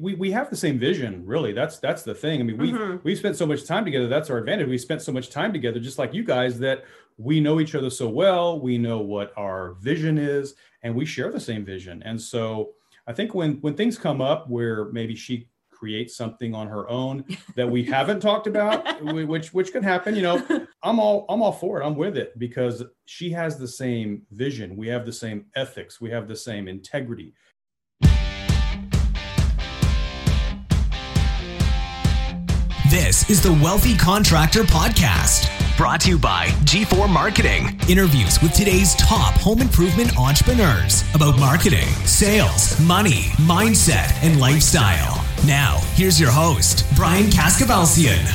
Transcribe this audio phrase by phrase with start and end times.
[0.00, 1.52] we, we have the same vision really.
[1.52, 2.40] That's that's the thing.
[2.40, 2.96] I mean we mm-hmm.
[3.02, 4.08] we spent so much time together.
[4.08, 4.68] That's our advantage.
[4.68, 6.84] We spent so much time together just like you guys that
[7.18, 8.60] we know each other so well.
[8.60, 12.02] We know what our vision is and we share the same vision.
[12.04, 12.72] And so
[13.06, 17.24] i think when when things come up where maybe she creates something on her own
[17.56, 21.52] that we haven't talked about which which could happen you know i'm all i'm all
[21.52, 21.84] for it.
[21.84, 24.76] I'm with it because she has the same vision.
[24.76, 26.00] We have the same ethics.
[26.00, 27.32] We have the same integrity
[32.90, 37.78] This is the Wealthy Contractor Podcast, brought to you by G4 Marketing.
[37.88, 45.24] Interviews with today's top home improvement entrepreneurs about marketing, sales, money, mindset, and lifestyle.
[45.46, 48.26] Now, here's your host, Brian Kaskavalciyan.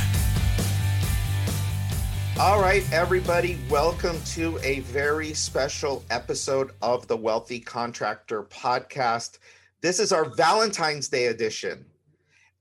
[2.39, 9.39] All right, everybody, welcome to a very special episode of the Wealthy Contractor Podcast.
[9.81, 11.83] This is our Valentine's Day edition.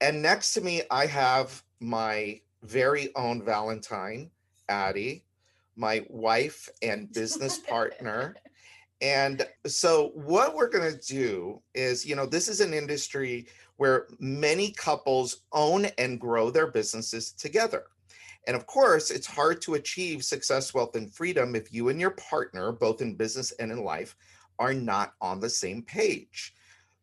[0.00, 4.30] And next to me, I have my very own Valentine,
[4.68, 5.24] Adi,
[5.76, 8.36] my wife and business partner.
[9.00, 14.06] and so, what we're going to do is, you know, this is an industry where
[14.20, 17.84] many couples own and grow their businesses together.
[18.46, 22.10] And of course, it's hard to achieve success, wealth, and freedom if you and your
[22.10, 24.16] partner, both in business and in life,
[24.58, 26.54] are not on the same page.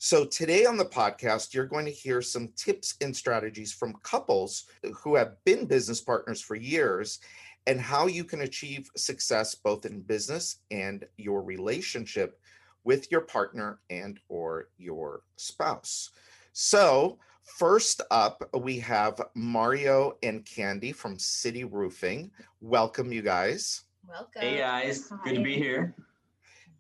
[0.04, 4.64] So, today on the podcast, you're going to hear some tips and strategies from couples
[4.96, 7.20] who have been business partners for years
[7.68, 12.40] and how you can achieve success both in business and your relationship
[12.84, 16.10] with your partner and or your spouse.
[16.52, 22.32] So, first up, we have Mario and Candy from City Roofing.
[22.60, 23.84] Welcome you guys.
[24.10, 24.42] Welcome.
[24.42, 25.18] Hey guys, Hi.
[25.26, 25.94] good to be here.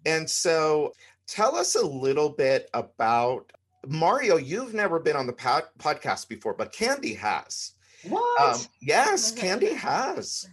[0.05, 0.93] And so
[1.31, 3.51] tell us a little bit about
[3.87, 4.35] Mario.
[4.35, 7.71] You've never been on the pod- podcast before, but Candy has.
[8.09, 8.41] What?
[8.41, 10.47] Um, yes, Candy has.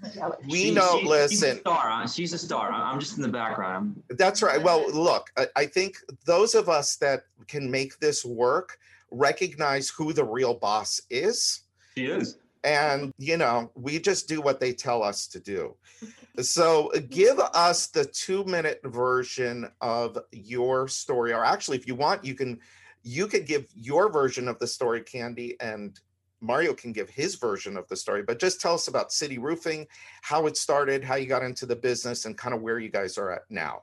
[0.46, 1.00] We she, know.
[1.00, 2.08] She, listen, she's a star.
[2.08, 2.70] She's a star.
[2.72, 4.02] I'm just in the background.
[4.10, 4.62] That's right.
[4.62, 8.78] Well, look, I, I think those of us that can make this work
[9.10, 11.62] recognize who the real boss is.
[11.96, 12.38] She is.
[12.64, 15.74] And you know, we just do what they tell us to do.
[16.40, 22.24] So give us the two minute version of your story, or actually, if you want,
[22.24, 22.60] you can
[23.02, 25.98] you could give your version of the story, Candy, and
[26.40, 28.22] Mario can give his version of the story.
[28.22, 29.86] But just tell us about City Roofing,
[30.22, 33.18] how it started, how you got into the business, and kind of where you guys
[33.18, 33.82] are at now.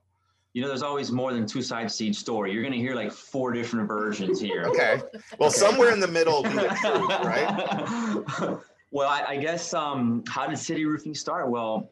[0.54, 2.54] You know, there's always more than two sides to each story.
[2.54, 4.64] You're going to hear like four different versions here.
[4.68, 5.02] okay.
[5.38, 5.58] Well, okay.
[5.58, 8.60] somewhere in the middle be the truth, right?
[8.92, 11.50] well, I, I guess um, how did City Roofing start?
[11.50, 11.92] Well,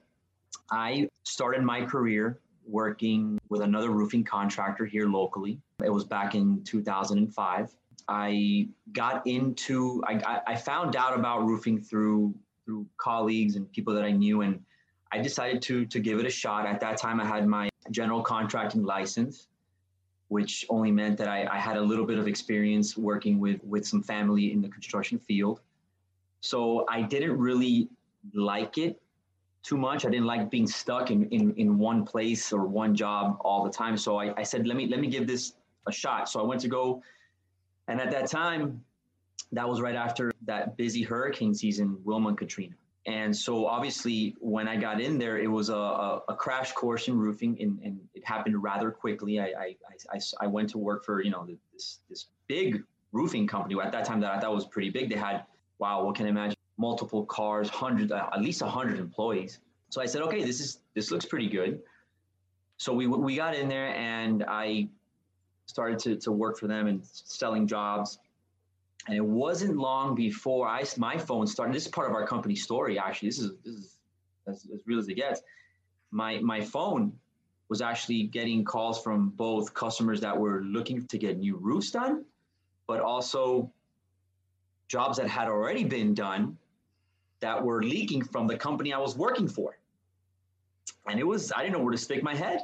[0.72, 5.60] I started my career working with another roofing contractor here locally.
[5.84, 7.76] It was back in 2005.
[8.08, 12.36] I got into, I, I found out about roofing through
[12.66, 14.60] through colleagues and people that I knew, and
[15.12, 16.66] I decided to to give it a shot.
[16.66, 19.48] At that time, I had my general contracting license,
[20.30, 23.86] which only meant that I, I had a little bit of experience working with with
[23.86, 25.60] some family in the construction field.
[26.42, 27.90] So I didn't really
[28.34, 29.02] like it
[29.64, 30.06] too much.
[30.06, 33.72] I didn't like being stuck in, in, in one place or one job all the
[33.72, 33.98] time.
[33.98, 35.54] So I, I said, let me, let me give this
[35.88, 36.30] a shot.
[36.30, 37.02] So I went to go.
[37.88, 38.84] And at that time,
[39.54, 42.76] that was right after that busy hurricane season, Wilma and Katrina.
[43.06, 47.08] And so obviously when I got in there, it was a, a, a crash course
[47.08, 49.42] in roofing and, and, it happened rather quickly.
[49.42, 49.76] I, I,
[50.14, 52.82] I, I went to work for, you know, this, this big
[53.12, 55.10] roofing company at that time that I thought was pretty big.
[55.10, 55.44] They had,
[55.80, 56.56] wow, what can I imagine?
[56.78, 59.60] Multiple cars, hundreds, uh, at least hundred employees.
[59.90, 61.80] So I said, okay, this is this looks pretty good.
[62.78, 64.90] So we we got in there and I
[65.66, 68.20] started to to work for them and selling jobs.
[69.08, 71.76] And it wasn't long before I my phone started.
[71.76, 72.98] This is part of our company story.
[72.98, 73.98] Actually, this is this is
[74.48, 75.42] as, as real as it gets.
[76.12, 77.14] My my phone
[77.70, 82.26] was actually getting calls from both customers that were looking to get new roofs done,
[82.88, 83.72] but also
[84.88, 86.58] jobs that had already been done
[87.44, 89.78] that were leaking from the company I was working for.
[91.10, 92.62] And it was, I didn't know where to stick my head.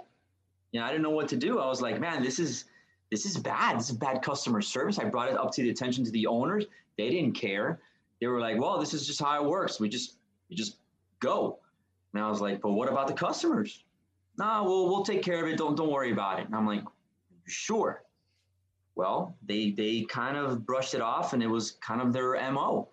[0.72, 1.60] You know, I didn't know what to do.
[1.60, 2.64] I was like, man, this is,
[3.12, 3.78] this is bad.
[3.78, 4.98] This is bad customer service.
[4.98, 6.66] I brought it up to the attention to the owners.
[6.98, 7.82] They didn't care.
[8.22, 9.82] They were like, well, this is just how it works.
[9.82, 10.16] We just,
[10.50, 10.78] we just
[11.20, 11.60] go.
[12.14, 13.84] And I was like, but what about the customers?
[14.38, 15.58] Nah, we'll, we'll take care of it.
[15.58, 16.46] Don't, don't worry about it.
[16.46, 16.86] And I'm like,
[17.48, 18.02] sure.
[18.96, 22.88] Well, they, they kind of brushed it off and it was kind of their MO.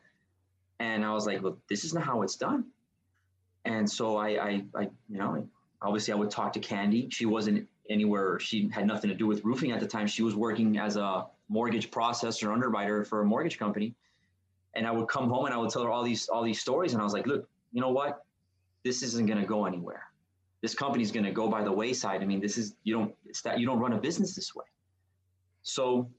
[0.81, 2.67] And I was like, well, this is not how it's done.
[3.64, 5.49] And so I, I, I you know,
[5.82, 7.08] obviously I would talk to Candy.
[7.11, 10.06] She wasn't anywhere, she had nothing to do with roofing at the time.
[10.06, 13.94] She was working as a mortgage processor underwriter for a mortgage company.
[14.75, 16.93] And I would come home and I would tell her all these all these stories.
[16.93, 18.25] And I was like, look, you know what?
[18.84, 20.05] This isn't gonna go anywhere.
[20.61, 22.23] This company's gonna go by the wayside.
[22.23, 24.67] I mean, this is you don't it's that you don't run a business this way.
[25.62, 26.11] So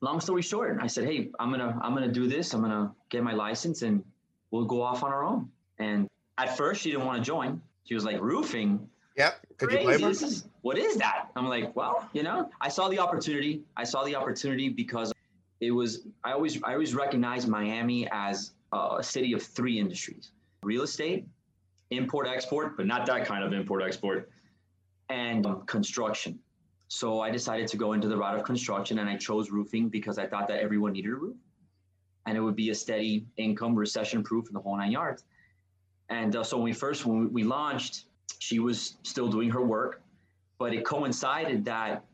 [0.00, 2.54] long story short, I said, hey, I'm gonna I'm gonna do this.
[2.54, 4.04] I'm gonna get my license and
[4.50, 5.48] we'll go off on our own.
[5.78, 6.08] And
[6.38, 7.60] at first she didn't want to join.
[7.84, 8.88] She was like, roofing.
[9.16, 9.46] Yep.
[9.58, 9.80] Could Crazy.
[9.80, 10.08] you blame her?
[10.08, 11.28] This is, what is that?
[11.36, 13.62] I'm like, well, you know, I saw the opportunity.
[13.76, 15.12] I saw the opportunity because
[15.60, 20.32] it was, I always, I always recognize Miami as a city of three industries,
[20.62, 21.26] real estate,
[21.90, 24.28] import export, but not that kind of import export
[25.08, 26.38] and um, construction.
[26.88, 30.18] So I decided to go into the route of construction and I chose roofing because
[30.18, 31.36] I thought that everyone needed a roof
[32.26, 35.24] and it would be a steady income, recession proof in the whole nine yards.
[36.08, 38.04] And uh, so when we first, when we launched,
[38.38, 40.02] she was still doing her work,
[40.58, 42.04] but it coincided that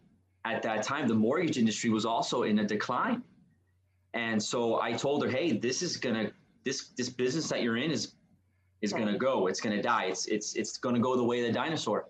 [0.44, 3.22] at that time the mortgage industry was also in a decline.
[4.14, 6.32] And so I told her, "Hey, this is gonna
[6.64, 8.14] this this business that you're in is
[8.82, 9.46] is gonna go.
[9.46, 10.04] It's gonna die.
[10.06, 12.08] It's it's it's gonna go the way of the dinosaur."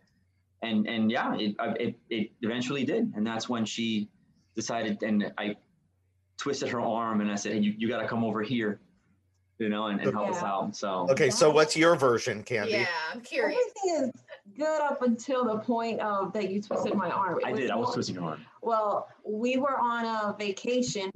[0.63, 3.13] And and yeah, it uh, it it eventually did.
[3.17, 4.09] And that's when she
[4.55, 5.57] decided, and I
[6.37, 8.81] twisted her arm, and I said, "Hey, you, you got to come over here."
[9.63, 10.35] you know, and, and help yeah.
[10.35, 10.77] us out.
[10.77, 12.73] So okay, so what's your version, Candy?
[12.73, 13.59] Yeah, I'm curious.
[13.87, 17.39] Everything is good up until the point of that you twisted my arm.
[17.39, 17.71] It I did.
[17.71, 18.45] I was twisting your arm.
[18.61, 21.11] Well, we were on a vacation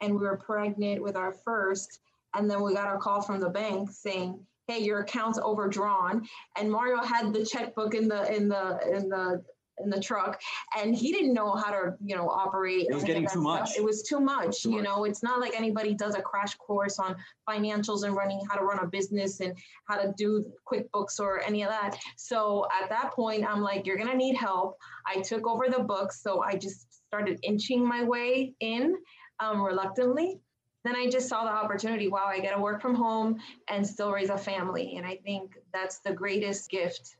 [0.00, 2.00] and we were pregnant with our first,
[2.34, 6.26] and then we got a call from the bank saying, "Hey, your account's overdrawn."
[6.56, 9.42] And Mario had the checkbook in the in the in the
[9.80, 10.40] in the truck
[10.76, 13.76] and he didn't know how to you know operate it was getting too much.
[13.76, 14.84] It was too much too you much.
[14.84, 15.04] know?
[15.04, 17.16] It's not like anybody does a crash course on
[17.48, 19.56] financials and running how to run a business and
[19.88, 21.96] how to do quickbooks or any of that.
[22.16, 24.76] So at that point i'm like you're to need help.
[25.06, 28.94] I took over the books so i just started inching my way in
[29.40, 30.40] um, reluctantly
[30.88, 32.08] then I just saw the opportunity.
[32.08, 33.38] Wow, I get to work from home
[33.68, 34.96] and still raise a family.
[34.96, 37.16] And I think that's the greatest gift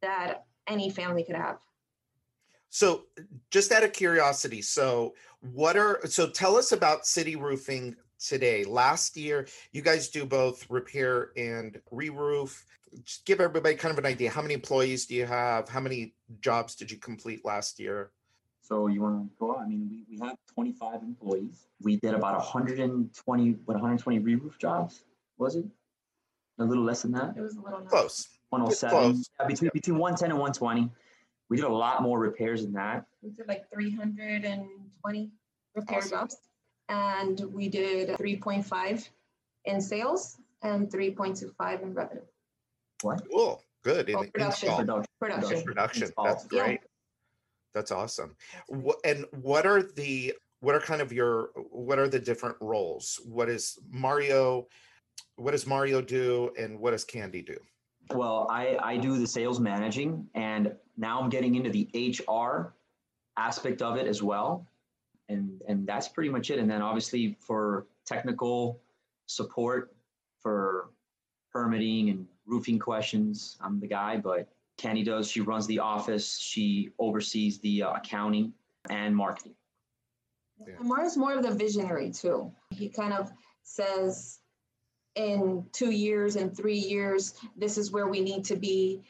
[0.00, 1.58] that any family could have.
[2.70, 3.04] So,
[3.50, 8.64] just out of curiosity, so what are so tell us about City Roofing today.
[8.64, 12.64] Last year, you guys do both repair and re-roof.
[13.04, 14.30] Just give everybody kind of an idea.
[14.30, 15.68] How many employees do you have?
[15.68, 18.10] How many jobs did you complete last year?
[18.72, 19.52] So you want to go?
[19.52, 19.60] Out?
[19.60, 21.66] I mean, we, we have 25 employees.
[21.82, 25.04] We did about 120, what 120 re-roof jobs
[25.36, 25.66] was it?
[26.58, 27.34] A little less than that.
[27.36, 28.30] It was a little close.
[28.48, 28.98] 107.
[28.98, 29.30] Close.
[29.38, 30.90] Yeah, between between 110 and 120.
[31.50, 33.04] We did a lot more repairs than that.
[33.20, 35.30] We did like 320
[35.74, 36.10] repair awesome.
[36.10, 36.36] jobs.
[36.88, 39.08] And we did 3.5
[39.66, 42.22] in sales and 3.25 in revenue.
[43.02, 43.22] What?
[43.30, 43.62] Cool.
[43.82, 44.08] Good.
[44.08, 44.68] In oh, production.
[44.76, 45.04] Production.
[45.20, 45.62] Production.
[45.62, 46.10] Production.
[46.24, 46.80] That's great.
[47.74, 47.80] Yeah.
[47.80, 48.36] That's awesome.
[48.68, 53.20] What, and what are the what are kind of your what are the different roles?
[53.24, 54.68] What is Mario?
[55.36, 57.56] What does Mario do, and what does Candy do?
[58.10, 62.74] Well, I, I do the sales managing, and now I'm getting into the HR
[63.36, 64.66] aspect of it as well.
[65.28, 66.58] And, and that's pretty much it.
[66.58, 68.80] And then obviously for technical
[69.26, 69.94] support
[70.40, 70.90] for
[71.52, 74.48] permitting and roofing questions, I'm the guy, but
[74.82, 75.30] Candy does.
[75.30, 78.52] She runs the office, she oversees the uh, accounting
[78.90, 79.54] and marketing.
[80.66, 80.74] Yeah.
[80.80, 82.52] Mario's more of the visionary too.
[82.70, 83.30] He kind of
[83.62, 84.40] says,
[85.14, 89.02] in two years and three years, this is where we need to be.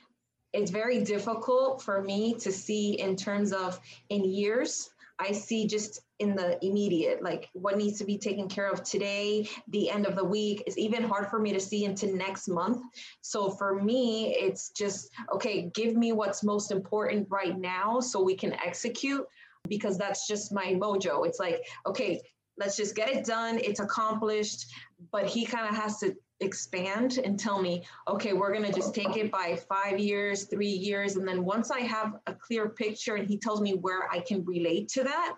[0.52, 4.91] It's very difficult for me to see in terms of in years.
[5.23, 9.49] I see just in the immediate, like what needs to be taken care of today,
[9.69, 10.64] the end of the week.
[10.67, 12.83] It's even hard for me to see into next month.
[13.21, 18.35] So for me, it's just, okay, give me what's most important right now so we
[18.35, 19.25] can execute
[19.69, 21.25] because that's just my mojo.
[21.26, 22.21] It's like, okay,
[22.59, 23.59] let's just get it done.
[23.59, 24.67] It's accomplished.
[25.12, 28.94] But he kind of has to expand and tell me, okay, we're going to just
[28.94, 31.16] take it by five years, three years.
[31.16, 34.44] And then once I have a clear picture and he tells me where I can
[34.44, 35.37] relate to that,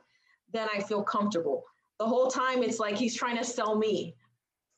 [0.52, 1.64] then I feel comfortable.
[1.98, 4.14] The whole time it's like he's trying to sell me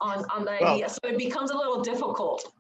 [0.01, 0.89] on, on the well, idea.
[0.89, 2.53] So it becomes a little difficult.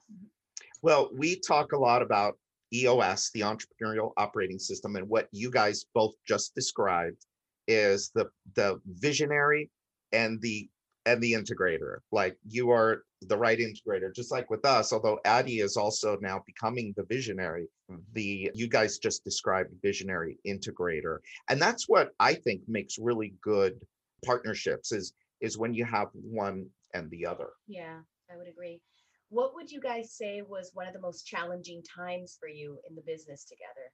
[0.82, 2.38] Well, we talk a lot about
[2.72, 7.26] EOS, the entrepreneurial operating system, and what you guys both just described
[7.68, 9.70] is the the visionary
[10.12, 10.68] and the
[11.04, 15.60] and the integrator like you are the right integrator just like with us although Adi
[15.60, 18.00] is also now becoming the visionary mm-hmm.
[18.12, 21.18] the you guys just described visionary integrator.
[21.48, 23.80] And that's what i think makes really good
[24.24, 27.50] partnerships is is when you have one and the other.
[27.66, 28.00] Yeah
[28.32, 28.80] i would agree.
[29.28, 32.94] What would you guys say was one of the most challenging times for you in
[32.94, 33.90] the business together?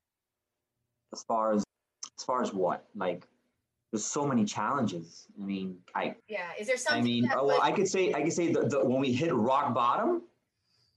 [1.13, 1.65] As far as
[2.19, 2.87] as far as what?
[2.95, 3.27] Like
[3.93, 5.29] there's so many challenges.
[5.41, 6.49] I mean, I yeah.
[6.59, 7.03] Is there something?
[7.03, 9.01] I mean, that oh, well, was- I could say I could say the, the when
[9.01, 10.23] we hit rock bottom,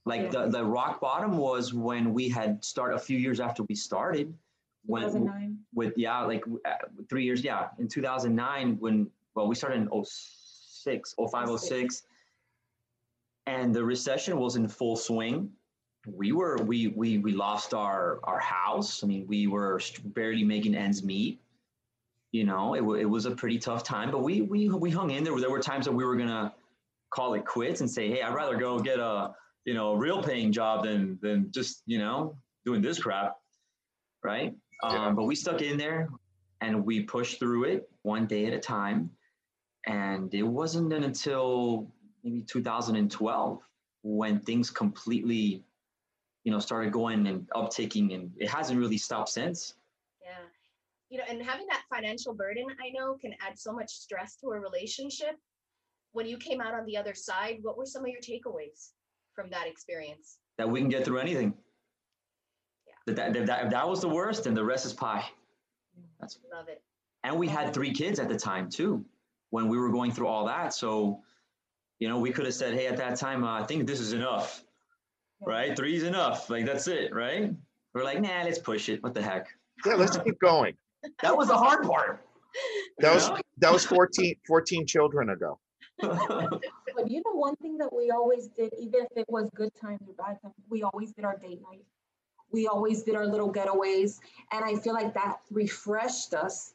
[0.06, 3.74] like the, the rock bottom was when we had start a few years after we
[3.74, 4.34] started.
[4.86, 5.58] When 2009.
[5.74, 6.70] with yeah, like uh,
[7.10, 12.02] three years, yeah, in 2009 when well we started in 06, 05, 06,
[13.46, 15.50] and the recession was in full swing.
[16.06, 19.04] We were we we we lost our our house.
[19.04, 21.40] I mean, we were barely making ends meet
[22.32, 25.10] you know, it, w- it was a pretty tough time, but we we we hung
[25.10, 25.38] in there.
[25.38, 26.52] There were times that we were gonna
[27.10, 30.22] call it quits and say, hey, I'd rather go get a you know a real
[30.22, 33.36] paying job than than just you know doing this crap,
[34.22, 34.54] right?
[34.82, 35.06] Yeah.
[35.06, 36.08] Um, but we stuck in there
[36.60, 39.10] and we pushed through it one day at a time.
[39.86, 41.92] And it wasn't until
[42.24, 43.60] maybe 2012
[44.02, 45.62] when things completely,
[46.44, 49.74] you know, started going and uptaking, and it hasn't really stopped since.
[50.24, 50.32] Yeah.
[51.08, 54.48] You know, and having that financial burden, I know, can add so much stress to
[54.48, 55.36] a relationship.
[56.12, 58.90] When you came out on the other side, what were some of your takeaways
[59.34, 60.38] from that experience?
[60.58, 61.54] that we can get through anything.
[62.86, 63.14] Yeah.
[63.14, 65.24] That, that, that, if that was the worst, and the rest is pie.
[66.20, 66.82] That's Love it.
[67.24, 69.04] and we had three kids at the time too,
[69.50, 70.74] when we were going through all that.
[70.74, 71.22] So,
[71.98, 74.12] you know, we could have said, "Hey, at that time, uh, I think this is
[74.12, 74.62] enough,
[75.40, 75.76] right?
[75.76, 76.50] Three's enough.
[76.50, 77.52] Like that's it, right?"
[77.94, 79.02] We're like, "Nah, let's push it.
[79.02, 79.48] What the heck?"
[79.86, 80.74] Yeah, let's keep going.
[81.22, 82.26] That was the hard part.
[82.98, 83.40] That was Yeah.
[83.58, 85.58] that was 14, 14 children ago.
[86.96, 90.00] But you know, one thing that we always did, even if it was good times
[90.08, 91.84] or bad times, we always did our date night.
[92.50, 94.18] We always did our little getaways.
[94.52, 96.72] And I feel like that refreshed us.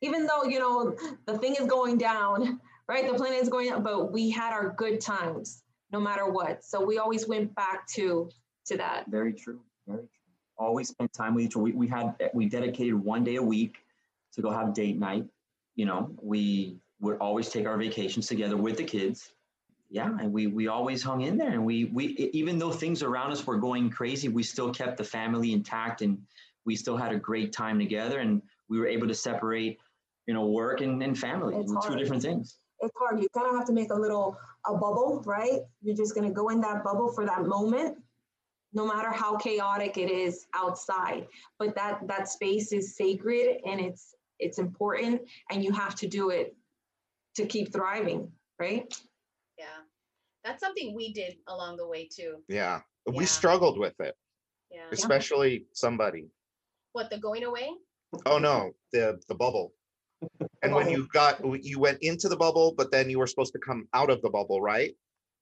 [0.00, 3.06] Even though, you know, the thing is going down, right?
[3.06, 6.64] The planet is going up, but we had our good times no matter what.
[6.64, 8.30] So we always went back to
[8.66, 9.06] to that.
[9.08, 9.60] Very true.
[9.86, 10.08] Very true.
[10.58, 11.62] Always spend time with each other.
[11.62, 13.76] We, we had we dedicated one day a week
[14.32, 15.24] to go have date night.
[15.76, 19.32] You know, we would always take our vacations together with the kids.
[19.90, 23.32] Yeah, and we we always hung in there, and we we even though things around
[23.32, 26.18] us were going crazy, we still kept the family intact, and
[26.66, 29.78] we still had a great time together, and we were able to separate,
[30.26, 32.58] you know, work and, and family, two different things.
[32.80, 33.22] it's hard.
[33.22, 34.36] You kind of have to make a little
[34.66, 35.60] a bubble, right?
[35.80, 37.96] You're just gonna go in that bubble for that moment,
[38.72, 41.26] no matter how chaotic it is outside.
[41.58, 46.30] But that that space is sacred and it's it's important, and you have to do
[46.30, 46.54] it
[47.36, 48.92] to keep thriving, right?
[49.58, 49.64] Yeah.
[50.44, 52.36] That's something we did along the way too.
[52.48, 52.80] Yeah.
[53.12, 54.14] We struggled with it,
[54.70, 54.86] Yeah.
[54.92, 56.28] especially somebody.
[56.92, 57.70] What, the going away?
[58.26, 59.72] Oh no, the the bubble.
[60.62, 60.90] And when oh.
[60.90, 64.10] you got you went into the bubble, but then you were supposed to come out
[64.10, 64.94] of the bubble, right?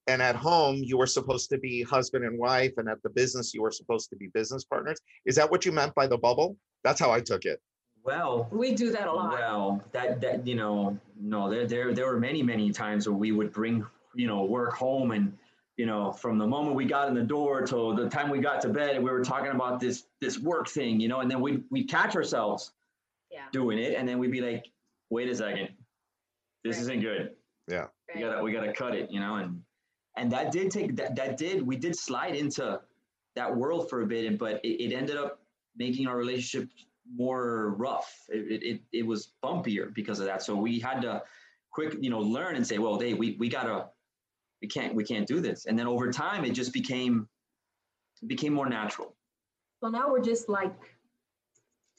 [0.07, 3.53] And at home, you were supposed to be husband and wife, and at the business,
[3.53, 4.99] you were supposed to be business partners.
[5.25, 6.55] Is that what you meant by the bubble?
[6.85, 7.61] That's how I took it.
[8.03, 9.33] Well, We do that a lot.
[9.33, 13.33] Well, that that you know, no, there there there were many many times where we
[13.33, 13.85] would bring
[14.15, 15.37] you know work home and
[15.75, 18.61] you know from the moment we got in the door till the time we got
[18.61, 21.63] to bed, we were talking about this this work thing, you know, and then we
[21.69, 22.71] we catch ourselves
[23.29, 23.47] Yeah.
[23.51, 24.71] doing it, and then we'd be like,
[25.09, 25.67] wait a second,
[26.63, 26.81] this Right.
[26.83, 27.35] isn't good.
[27.67, 27.87] Yeah.
[28.15, 29.61] We gotta we gotta cut it, you know, and
[30.17, 32.79] and that did take that that did we did slide into
[33.35, 35.39] that world for a bit, but it, it ended up
[35.77, 36.69] making our relationship
[37.15, 38.25] more rough.
[38.29, 40.41] It, it, it, it was bumpier because of that.
[40.41, 41.23] So we had to
[41.71, 43.85] quick, you know, learn and say, well, hey, we, we gotta,
[44.61, 45.65] we can't, we can't do this.
[45.67, 47.29] And then over time, it just became,
[48.21, 49.15] it became more natural.
[49.81, 50.73] So now we're just like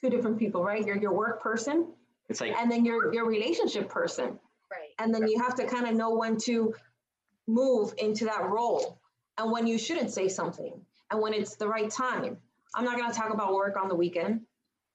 [0.01, 0.85] two different people, right?
[0.85, 1.87] You're your work person,
[2.29, 4.39] It's like, and then you're your relationship person.
[4.71, 4.91] Right.
[4.99, 6.75] and then you have to kind of know when to
[7.49, 9.01] move into that role
[9.39, 10.73] and when you shouldn't say something
[11.11, 12.37] and when it's the right time
[12.75, 14.43] i'm not going to talk about work on the weekend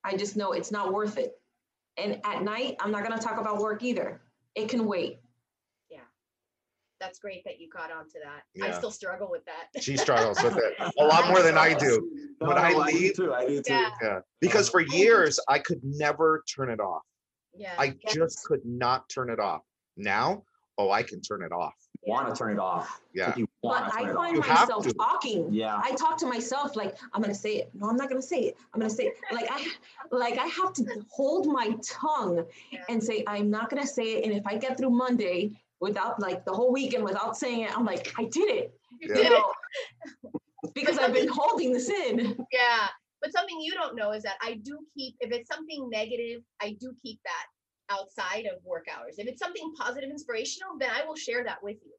[0.03, 1.33] i just know it's not worth it
[1.97, 4.21] and at night i'm not going to talk about work either
[4.55, 5.19] it can wait
[5.89, 5.97] Yeah.
[6.99, 8.63] That's great that you caught on to that.
[8.63, 9.83] I still struggle with that.
[9.83, 12.09] She struggles with it a lot more than I do.
[12.41, 13.73] No, When no, I do leave- too, I do too.
[13.73, 13.89] Yeah.
[14.01, 14.19] Yeah.
[14.41, 17.03] Because for years, I could never turn it off.
[17.55, 17.73] Yeah.
[17.77, 19.61] I just could not turn it off.
[19.97, 20.43] Now,
[20.77, 21.73] oh, I can turn it off.
[22.05, 22.99] Want to turn it off.
[23.13, 23.33] Yeah.
[23.37, 25.79] You but i turn find myself talking Yeah.
[25.81, 28.27] i talk to myself like i'm going to say it no i'm not going to
[28.27, 29.65] say it i'm going to say it like i
[30.11, 32.43] like i have to hold my tongue
[32.89, 36.19] and say i'm not going to say it and if i get through monday without
[36.19, 39.15] like the whole weekend without saying it i'm like i did it You Yeah.
[39.15, 39.43] did you it.
[40.23, 40.31] know,
[40.75, 42.87] because i've been holding this in Yeah.
[43.21, 46.75] But something you don't know is that I do keep, if it's something negative, I
[46.81, 47.45] do keep that
[47.89, 49.15] outside of work hours.
[49.17, 51.91] If it's something positive, inspirational, then I will share that with you.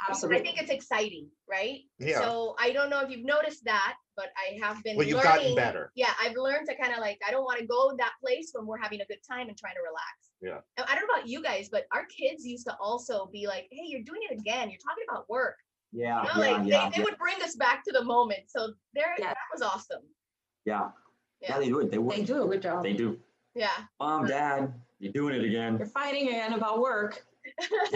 [0.00, 0.38] Um, Absolutely.
[0.38, 1.80] I think it's exciting, right?
[1.98, 2.20] Yeah.
[2.20, 4.96] So I don't know if you've noticed that, but I have been.
[4.96, 5.90] Well, you've learning, gotten better.
[5.96, 8.66] Yeah, I've learned to kind of like I don't want to go that place when
[8.66, 10.28] we're having a good time and trying to relax.
[10.40, 10.84] Yeah.
[10.86, 13.86] I don't know about you guys, but our kids used to also be like, "Hey,
[13.86, 14.70] you're doing it again.
[14.70, 15.56] You're talking about work."
[15.92, 16.22] Yeah.
[16.22, 18.40] You know, yeah, like yeah, they, they would bring us back to the moment.
[18.46, 19.30] So there, yeah.
[19.30, 20.02] that was awesome.
[20.64, 20.90] Yeah.
[21.40, 21.48] yeah.
[21.48, 21.90] Yeah, they do it.
[21.90, 22.16] They, work.
[22.16, 22.84] they do a good job.
[22.84, 23.18] They do.
[23.54, 23.70] Yeah.
[23.98, 25.76] Mom, dad, you're doing it again.
[25.78, 27.24] You're fighting again about work.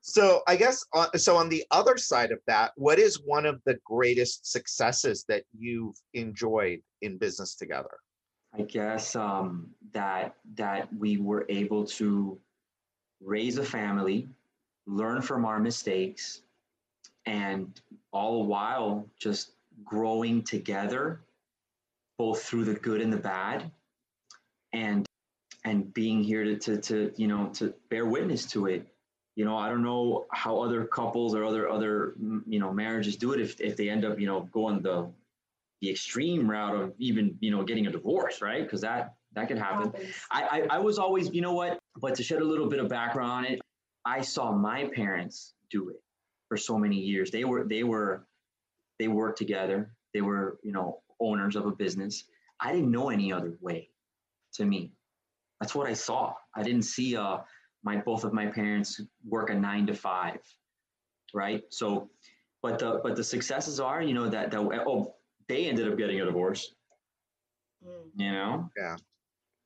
[0.00, 3.60] so I guess uh, so on the other side of that, what is one of
[3.64, 7.90] the greatest successes that you've enjoyed in business together?
[8.56, 12.38] I guess um, that that we were able to
[13.20, 14.28] raise a family,
[14.86, 16.42] learn from our mistakes,
[17.26, 17.80] and
[18.12, 19.52] all the while just
[19.84, 21.20] growing together,
[22.20, 23.70] both through the good and the bad,
[24.74, 25.06] and
[25.64, 28.86] and being here to, to, to you know to bear witness to it.
[29.36, 33.16] You know i don't know how other couples or other other mm, you know marriages
[33.16, 35.10] do it if, if they end up you know going the
[35.80, 38.64] the extreme route of even you know getting a divorce right?
[38.64, 39.94] Because that that could happen.
[40.30, 41.78] I, I i was always you know what?
[42.02, 43.60] But to shed a little bit of background on it
[44.04, 46.02] i saw my parents do it
[46.48, 47.30] for so many years.
[47.30, 48.26] They were they were
[48.98, 52.24] they worked together they were you know owners of a business
[52.60, 53.88] i didn't know any other way
[54.52, 54.92] to me
[55.60, 56.34] that's what I saw.
[56.54, 57.38] I didn't see uh,
[57.84, 60.40] my both of my parents work a nine to five,
[61.34, 61.62] right?
[61.68, 62.08] So,
[62.62, 65.14] but the but the successes are, you know, that that oh
[65.48, 66.74] they ended up getting a divorce,
[67.86, 68.04] mm.
[68.16, 68.70] you know.
[68.76, 68.96] Yeah.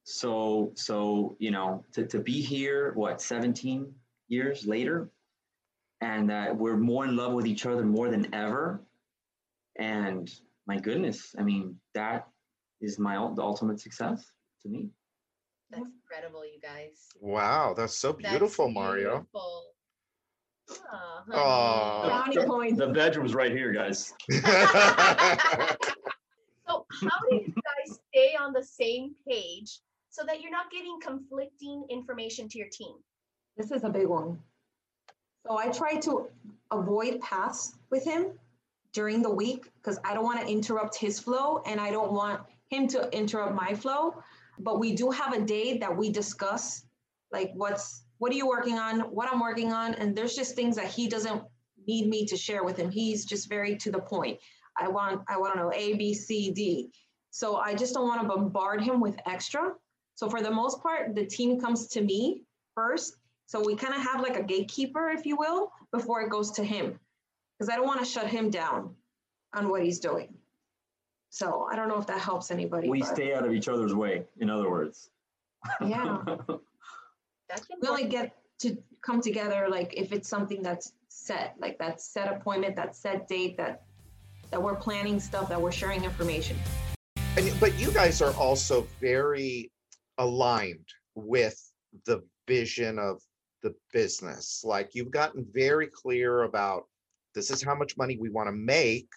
[0.02, 3.94] So so you know to to be here, what seventeen
[4.28, 5.10] years later,
[6.00, 8.82] and that we're more in love with each other more than ever,
[9.78, 10.30] and
[10.66, 12.26] my goodness, I mean that
[12.80, 14.24] is my the ultimate success
[14.62, 14.90] to me.
[15.70, 17.08] That's incredible, you guys.
[17.20, 19.10] Wow, that's so beautiful, that's Mario.
[19.10, 19.64] Beautiful.
[21.32, 22.78] Oh, Brownie points.
[22.78, 24.14] The bedroom's right here, guys.
[24.30, 24.40] so,
[26.68, 31.84] how do you guys stay on the same page so that you're not getting conflicting
[31.90, 32.94] information to your team?
[33.56, 34.38] This is a big one.
[35.46, 36.28] So, I try to
[36.70, 38.38] avoid paths with him
[38.94, 42.40] during the week because I don't want to interrupt his flow and I don't want
[42.70, 44.14] him to interrupt my flow.
[44.58, 46.84] But we do have a day that we discuss
[47.32, 50.76] like what's what are you working on what i'm working on and there's just things
[50.76, 51.42] that he doesn't
[51.88, 52.90] need me to share with him.
[52.90, 54.38] He's just very to the point.
[54.80, 56.90] I want i want to know a b c d.
[57.30, 59.72] So i just don't want to bombard him with extra.
[60.14, 62.44] So for the most part the team comes to me
[62.76, 63.16] first.
[63.46, 66.64] So we kind of have like a gatekeeper if you will before it goes to
[66.64, 66.98] him
[67.58, 68.94] because i don't want to shut him down
[69.54, 70.34] on what he's doing
[71.34, 72.88] so I don't know if that helps anybody.
[72.88, 73.12] We but.
[73.12, 75.10] stay out of each other's way, in other words.
[75.84, 76.18] Yeah.
[76.48, 82.32] we only get to come together like if it's something that's set, like that set
[82.32, 83.82] appointment, that set date, that
[84.52, 86.56] that we're planning stuff, that we're sharing information.
[87.36, 89.72] And but you guys are also very
[90.18, 90.86] aligned
[91.16, 91.60] with
[92.06, 93.20] the vision of
[93.64, 94.62] the business.
[94.64, 96.84] Like you've gotten very clear about
[97.34, 99.08] this is how much money we want to make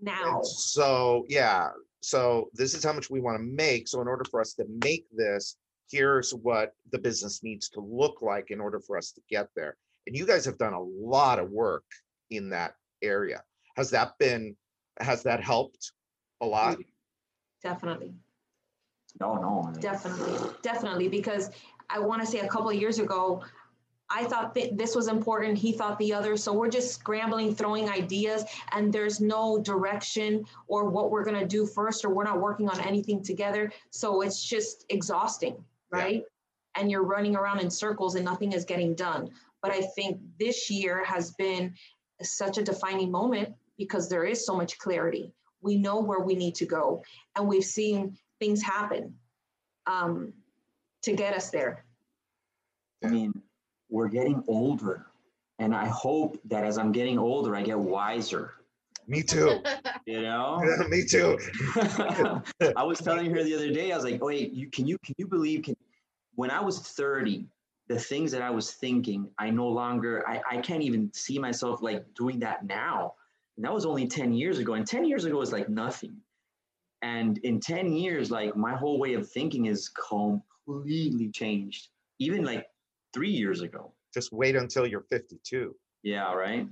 [0.00, 0.42] now.
[0.42, 3.88] So yeah, so this is how much we want to make.
[3.88, 5.56] So in order for us to make this,
[5.90, 9.76] here's what the business needs to look like in order for us to get there.
[10.06, 11.84] And you guys have done a lot of work
[12.30, 13.42] in that area.
[13.76, 14.56] Has that been
[15.00, 15.92] has that helped
[16.40, 16.78] a lot?
[16.78, 16.84] Mm.
[17.62, 18.14] Definitely.
[19.20, 19.72] No, no.
[19.80, 20.36] Definitely.
[20.36, 21.50] Uh, definitely because
[21.90, 23.42] I want to say a couple of years ago
[24.10, 25.58] I thought that this was important.
[25.58, 26.36] He thought the other.
[26.36, 31.46] So we're just scrambling, throwing ideas, and there's no direction or what we're going to
[31.46, 33.70] do first, or we're not working on anything together.
[33.90, 36.22] So it's just exhausting, right?
[36.22, 36.80] Yeah.
[36.80, 39.30] And you're running around in circles and nothing is getting done.
[39.62, 41.74] But I think this year has been
[42.22, 45.32] such a defining moment because there is so much clarity.
[45.60, 47.02] We know where we need to go,
[47.36, 49.14] and we've seen things happen
[49.86, 50.32] um,
[51.02, 51.84] to get us there.
[53.04, 53.32] I mean,
[53.90, 55.06] we're getting older.
[55.58, 58.52] And I hope that as I'm getting older, I get wiser.
[59.06, 59.62] Me too.
[60.06, 60.62] You know?
[60.64, 61.38] Yeah, me too.
[62.76, 65.14] I was telling her the other day, I was like, wait, you can you can
[65.18, 65.74] you believe can
[66.34, 67.46] when I was 30,
[67.88, 71.82] the things that I was thinking, I no longer I, I can't even see myself
[71.82, 73.14] like doing that now.
[73.56, 74.74] And that was only 10 years ago.
[74.74, 76.16] And 10 years ago was like nothing.
[77.02, 81.88] And in 10 years, like my whole way of thinking is completely changed.
[82.18, 82.66] Even like
[83.18, 83.92] three years ago.
[84.14, 85.74] Just wait until you're 52.
[86.04, 86.66] Yeah, right.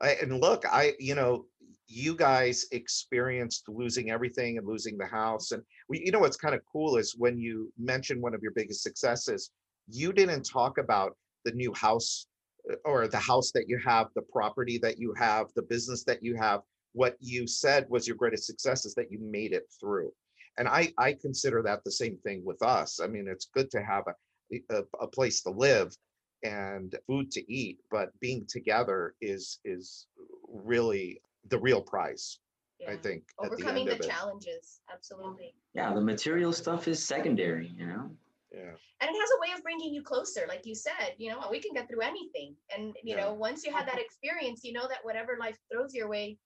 [0.00, 1.44] I, and look, I, you know,
[1.86, 5.52] you guys experienced losing everything and losing the house.
[5.52, 8.52] And we, you know, what's kind of cool is when you mention one of your
[8.52, 9.50] biggest successes,
[9.88, 12.26] you didn't talk about the new house
[12.72, 16.22] uh, or the house that you have, the property that you have, the business that
[16.22, 16.60] you have.
[16.92, 20.10] What you said was your greatest success is that you made it through.
[20.58, 22.98] And I, I consider that the same thing with us.
[22.98, 24.14] I mean, it's good to have a,
[24.52, 25.96] a, uh, a place to live
[26.42, 30.06] and food to eat, but being together is is
[30.48, 32.38] really the real prize.
[32.78, 32.90] Yeah.
[32.90, 34.10] I think at the Overcoming end the, of it.
[34.10, 35.54] challenges, absolutely.
[35.74, 38.10] Yeah, the material stuff is secondary, you know?
[38.52, 38.74] Yeah.
[39.00, 41.58] And it has a way of bringing you closer, like you said, you know, we
[41.58, 42.54] can get through anything.
[42.74, 43.24] And, you Yeah.
[43.24, 46.38] know, once you have that experience, you know that whatever life throws your way,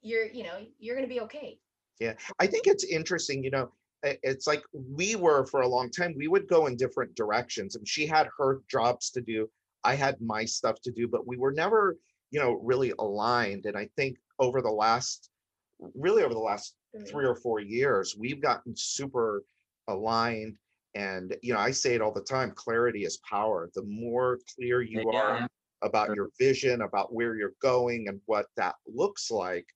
[0.00, 1.58] you're, you know, you're going to be okay.
[2.00, 2.14] Yeah.
[2.38, 3.70] I think it's interesting, you know, i-
[4.22, 7.88] it's like we were for a long time, we would go in different directions and
[7.88, 9.50] she had her jobs to do.
[9.84, 11.98] I had my stuff to do, but we were never,
[12.30, 13.66] you know, really aligned.
[13.66, 15.30] And I think over the last,
[15.94, 17.10] really over the last Mhm.
[17.10, 19.44] three or four years, we've gotten super
[19.88, 20.58] aligned.
[20.94, 23.70] And, you know, I say it all the time, clarity is power.
[23.74, 25.46] The more clear you Yeah, are
[25.82, 29.66] about your vision, about where you're going and what that looks like,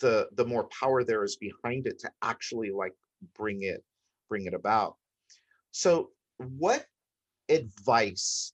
[0.00, 2.92] the the more power there is behind it to actually like
[3.34, 3.82] bring it
[4.28, 4.96] bring it about.
[5.70, 6.84] So what
[7.48, 8.52] advice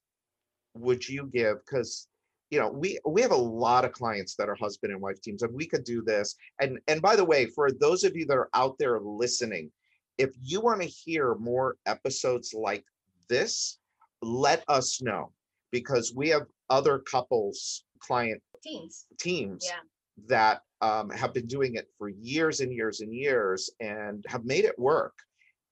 [0.75, 2.07] would you give because
[2.49, 5.43] you know we we have a lot of clients that are husband and wife teams
[5.43, 8.37] and we could do this and and by the way for those of you that
[8.37, 9.71] are out there listening
[10.17, 12.83] if you want to hear more episodes like
[13.29, 13.79] this
[14.21, 15.31] let us know
[15.71, 19.79] because we have other couples client teams teams Yeah.
[20.27, 24.65] that um, have been doing it for years and years and years and have made
[24.65, 25.13] it work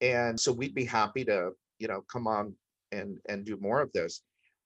[0.00, 2.54] and so we'd be happy to you know come on
[2.92, 4.22] and and do more of this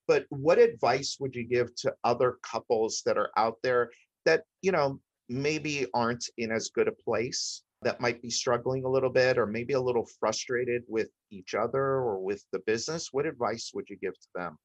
[0.06, 3.90] but what advice would you give to other couples that are out there
[4.24, 8.88] that you know maybe aren't in as good a place that might be struggling a
[8.88, 13.26] little bit or maybe a little frustrated with each other or with the business what
[13.26, 14.56] advice would you give to them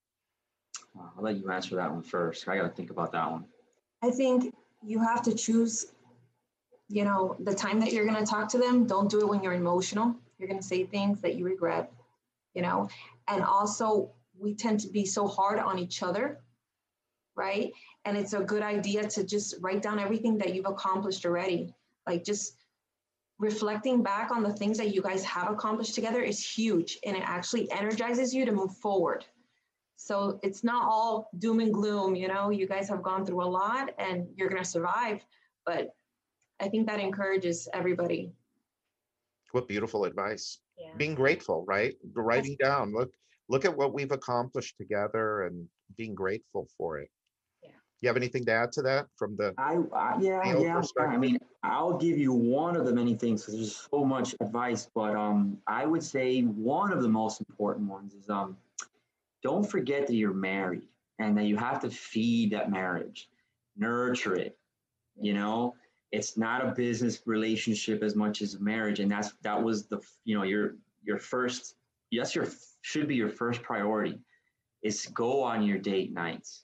[0.96, 2.48] I'll let you answer that one first.
[2.48, 3.46] I got to think about that one.
[4.04, 5.88] I think you have to choose,
[6.88, 8.86] you know, the time that you're going to talk to them.
[8.86, 10.16] Don't do it when you're emotional.
[10.38, 11.92] You're going to say things that you regret,
[12.54, 12.90] you know.
[13.28, 16.40] And also, we tend to be so hard on each other,
[17.36, 17.72] right?
[18.06, 21.74] And it's a good idea to just write down everything that you've accomplished already.
[22.08, 22.56] Like just
[23.38, 27.24] reflecting back on the things that you guys have accomplished together is huge and it
[27.26, 29.26] actually energizes you to move forward.
[30.02, 33.46] So it's not all doom and gloom, you know, you guys have gone through a
[33.46, 35.24] lot and you're going to survive.
[35.64, 35.90] But
[36.60, 38.32] I think that encourages everybody.
[39.52, 40.96] what beautiful advice Yeah.
[40.96, 43.12] being grateful right writing down look
[43.50, 47.10] look at what we've accomplished together and being grateful for it
[47.62, 47.72] Yeah.
[48.00, 50.76] you have anything to add to that from the I, I yeah, yeah.
[50.80, 51.14] perspective.
[51.14, 54.90] I mean, I'll give you one of the many things because there's so much advice,
[54.96, 58.56] but um, I would say one of the most important ones is um,
[59.44, 60.88] don't forget that you're married
[61.20, 63.30] and that you have to feed that marriage,
[63.78, 64.58] nurture it.
[65.20, 65.76] You know,
[66.12, 70.00] it's not a business relationship as much as a marriage, and that's that was the
[70.24, 71.76] you know your your first
[72.10, 72.48] yes your
[72.82, 74.20] should be your first priority
[74.84, 76.64] is go on your date nights,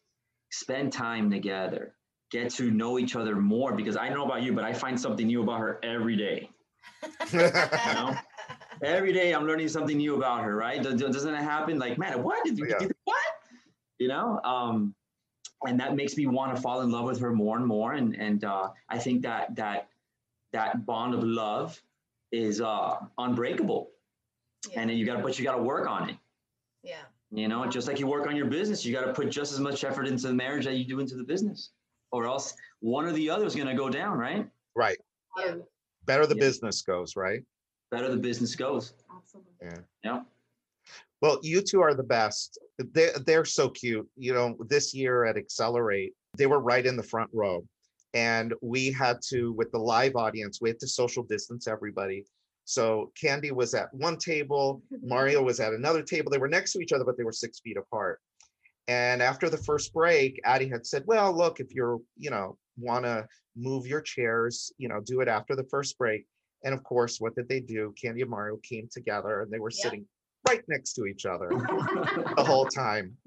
[0.49, 1.93] spend time together
[2.31, 5.27] get to know each other more because I know about you, but I find something
[5.27, 6.49] new about her every day.
[7.33, 8.15] know?
[8.83, 10.81] Every day I'm learning something new about her, right?
[10.81, 11.79] Does- Doesn't it happen?
[11.79, 12.79] Like, man, what did you Yeah.
[12.79, 12.89] do?
[13.05, 13.17] What?
[13.99, 14.39] You know?
[14.43, 14.93] Um,
[15.65, 17.93] and that makes me want to fall in love with her more and more.
[17.93, 19.89] And and uh, I think that that
[20.53, 21.81] that bond of love
[22.31, 23.89] is uh, unbreakable.
[24.69, 24.81] Yeah.
[24.81, 26.17] And then you got to, but you got to work on it.
[26.83, 27.01] yeah.
[27.31, 29.59] You know, just like you work on your business, you got to put just as
[29.59, 31.71] much effort into the marriage that you do into the business,
[32.11, 34.49] or else one or the other is going to go down, right?
[34.75, 34.97] right
[35.37, 35.55] Yeah.
[36.05, 36.39] better the Yeah.
[36.45, 37.43] business goes right
[37.91, 38.93] Better the business goes.
[39.15, 39.51] Absolutely.
[39.61, 39.77] Yeah.
[40.03, 40.21] Yeah.
[41.21, 42.59] well you two are the best
[42.93, 47.03] they, they're so cute you know this year at accelerate they were right in the
[47.03, 47.65] front row
[48.13, 52.23] and we had to with the live audience we had to social distance everybody
[52.65, 56.79] so candy was at one table mario was at another table they were next to
[56.79, 58.19] each other but they were six feet apart
[58.87, 63.03] and after the first break adi had said well look if you're you know want
[63.03, 66.25] to move your chairs you know do it after the first break
[66.63, 69.71] and of course what did they do candy and mario came together and they were
[69.71, 69.83] Yeah.
[69.83, 70.05] sitting
[70.47, 71.49] right next to each other
[72.37, 73.17] the whole time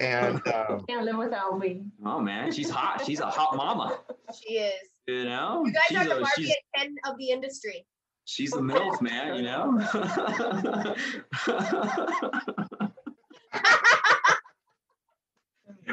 [0.00, 1.82] and um, Can't live without me.
[2.04, 3.02] Oh man, she's hot.
[3.06, 3.98] She's a hot mama.
[4.38, 4.74] she is.
[5.08, 7.86] You know, You guys she's are the a, Barbie she's, and Ken of the industry.
[8.26, 9.34] she's a milf, man.
[9.36, 10.94] You know.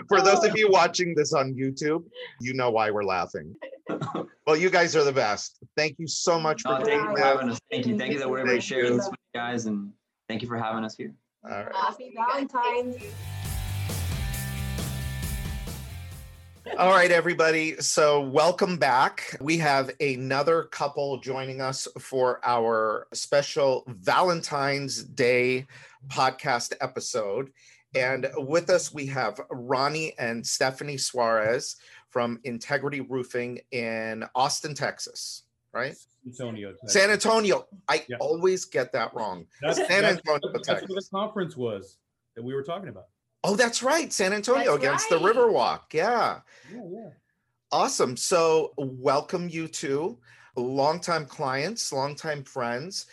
[0.08, 2.04] for those of you watching this on youtube
[2.40, 3.54] you know why we're laughing
[4.46, 7.20] well you guys are the best thank you so much for oh, thank you for
[7.20, 7.60] having us.
[7.72, 7.98] Thank you.
[7.98, 9.92] Thank you that we're able to share this with you guys, and
[10.28, 11.14] thank you for having us here.
[11.44, 11.76] All right.
[11.76, 12.98] Happy Valentine's.
[16.78, 17.76] All right, everybody.
[17.78, 19.38] So, welcome back.
[19.40, 25.68] We have another couple joining us for our special Valentine's Day
[26.08, 27.52] podcast episode.
[27.96, 31.76] And with us, we have Ronnie and Stephanie Suarez
[32.10, 35.44] from Integrity Roofing in Austin, Texas,
[35.74, 35.96] right?
[36.26, 36.72] Antonio.
[36.72, 36.94] Texas.
[36.94, 37.68] San Antonio.
[37.88, 38.18] I Yeah.
[38.20, 39.46] always get that wrong.
[39.62, 41.98] That's, San that's- Antonio, that's where the conference was
[42.36, 43.06] that we were talking about.
[43.44, 44.12] Oh, that's right.
[44.12, 45.34] San Antonio That's against the right.
[45.36, 45.94] Riverwalk.
[45.94, 46.42] Yeah.
[46.74, 47.10] Yeah, yeah.
[47.72, 48.18] Awesome.
[48.18, 50.18] So, welcome you two,
[50.58, 53.06] longtime clients, longtime friends,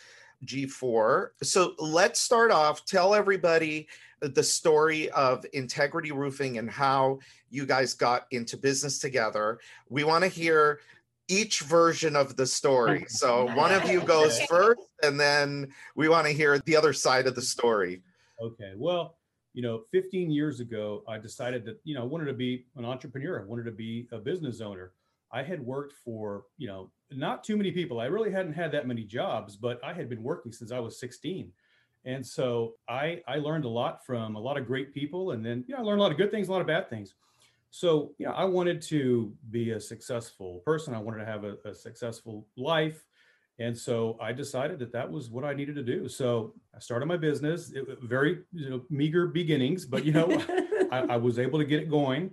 [0.45, 1.29] G4.
[1.43, 2.85] So, let's start off.
[2.85, 3.89] Tell everybody
[4.21, 7.19] the story of Integrity Roofing and how
[7.51, 9.59] you guys got into business together.
[9.89, 10.81] We want to hear
[11.29, 13.03] each version of the story.
[13.03, 16.93] Oh, so, one of you goes first, and then we want to hear the other
[16.93, 18.03] side of the story.
[18.41, 18.73] Okay.
[18.77, 19.17] Well,
[19.55, 22.85] you know, 15 years ago, I decided that, you know, I wanted to be an
[22.85, 23.41] entrepreneur.
[23.41, 24.93] I wanted to be a business owner.
[25.37, 28.01] I had worked for, you know, not too many people.
[28.01, 30.99] I really hadn't had that many jobs, but I had been working since I was
[30.99, 31.53] 16.
[32.07, 35.63] And so I I learned a lot from a lot of great people and then,
[35.69, 37.15] you know, I learned a lot of good things, a lot of bad things.
[37.71, 40.95] So, you know, I wanted to be a successful person.
[40.95, 43.05] I wanted to have a, a successful life.
[43.59, 46.09] And so I decided that that was what I needed to do.
[46.09, 50.29] So I started my business, it, very you know, meager beginnings, but you know,
[50.91, 52.31] I, I was able to get it going.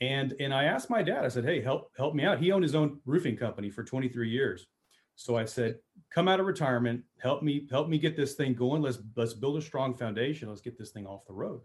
[0.00, 2.40] And and I asked my dad, I said, hey, help help me out.
[2.40, 4.66] He owned his own roofing company for 23 years.
[5.16, 5.76] So I said,
[6.10, 8.80] come out of retirement, help me, help me get this thing going.
[8.80, 10.48] Let's let's build a strong foundation.
[10.48, 11.60] Let's get this thing off the road.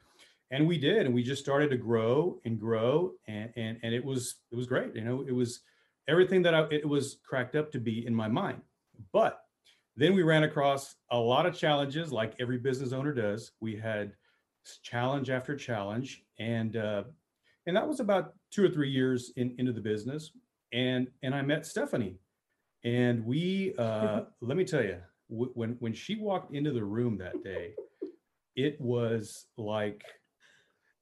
[0.52, 4.04] And we did, and we just started to grow and grow, and and and it
[4.04, 4.94] was it was great.
[4.94, 5.62] You know, it was
[6.08, 8.62] everything that I it was cracked up to be in my mind.
[9.14, 9.40] But
[9.96, 13.52] then we ran across a lot of challenges, like every business owner does.
[13.62, 14.12] We had
[14.84, 17.04] challenge after challenge, and uh,
[17.68, 20.32] and that was about two or three years in, into the business.
[20.74, 22.18] And and I met Stephanie,
[22.84, 24.98] and we uh, let me tell you,
[25.30, 27.76] w- when when she walked into the room that day,
[28.56, 30.04] it was like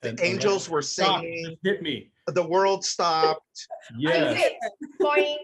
[0.02, 1.22] The an- angels were Stop.
[1.22, 2.12] singing, hit me.
[2.28, 3.68] the world stopped.
[3.98, 4.52] Yes.
[5.02, 5.36] Boing.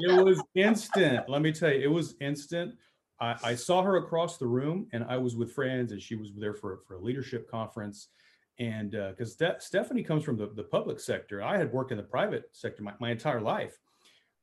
[0.00, 1.28] it was instant.
[1.28, 2.74] Let me tell you, it was instant.
[3.20, 6.30] I, I saw her across the room, and I was with friends, and she was
[6.36, 8.08] there for for a leadership conference.
[8.62, 12.04] And uh, because Stephanie comes from the, the public sector, I had worked in the
[12.04, 13.76] private sector my, my entire life.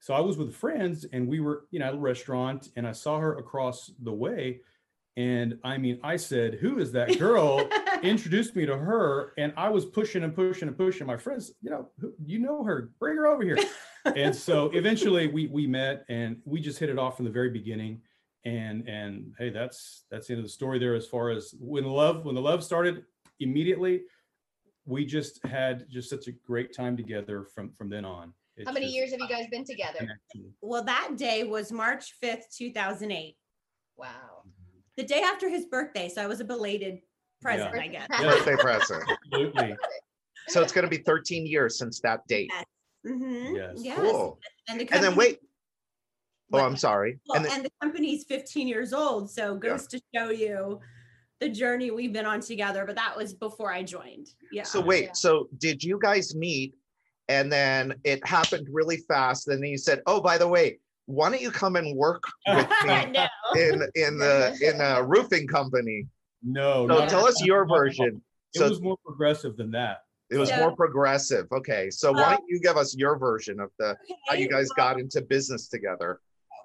[0.02, 2.92] So I was with friends, and we were, you know, at a restaurant, and I
[2.92, 4.60] saw her across the way.
[5.16, 7.70] And I mean, I said, "Who is that girl?"
[8.04, 11.70] introduced me to her and I was pushing and pushing and pushing my friends, you
[11.70, 13.58] know, who, you know her, bring her over here.
[14.06, 17.50] and so eventually we we met and we just hit it off from the very
[17.50, 18.02] beginning.
[18.46, 21.84] And and hey, that's that's the end of the story there as far as when
[21.84, 23.04] love when the love started
[23.40, 24.02] immediately,
[24.86, 28.34] we just had just such a great time together from from then on.
[28.58, 30.20] It's How many just years have you guys been together?
[30.62, 33.38] Well, that day was March 5th, 2008,
[33.96, 34.44] Wow.
[34.98, 36.10] the day after his birthday.
[36.10, 37.00] So I was a belated
[37.42, 37.82] present, Yeah.
[37.82, 38.08] I guess.
[38.12, 38.22] Yeah.
[38.24, 39.04] Birthday present.
[39.10, 39.78] Absolutely.
[40.50, 42.52] So it's going to be 13 years since that date.
[43.08, 43.76] Mhm, Yes.
[43.78, 43.98] yes.
[44.00, 44.40] Cool.
[44.68, 45.40] And, the And then wait.
[46.52, 47.20] Oh, I'm sorry.
[47.28, 49.32] Well, And and, then, the company's 15 years old.
[49.32, 49.60] So Yeah.
[49.70, 50.82] goes to show you
[51.40, 52.84] the journey we've been on together.
[52.86, 54.28] But that was before I joined.
[54.52, 54.64] Yeah.
[54.64, 54.86] so Yeah.
[54.86, 55.16] wait.
[55.16, 56.76] So did you guys meet?
[57.28, 59.48] And then it happened really fast.
[59.48, 62.68] And then you said, "Oh, by the way, why don't you come and work with
[62.86, 63.28] me no.
[63.56, 66.08] in in the in a roofing company?"
[66.44, 67.86] No, So not- tell us your not at all.
[67.86, 68.22] version.
[68.56, 70.04] It So was more progressive than that.
[70.32, 71.46] it was So- more progressive.
[71.52, 71.90] Okay.
[71.92, 73.96] So why don't you give us your version of the
[74.28, 76.20] how you guys well- got into business together?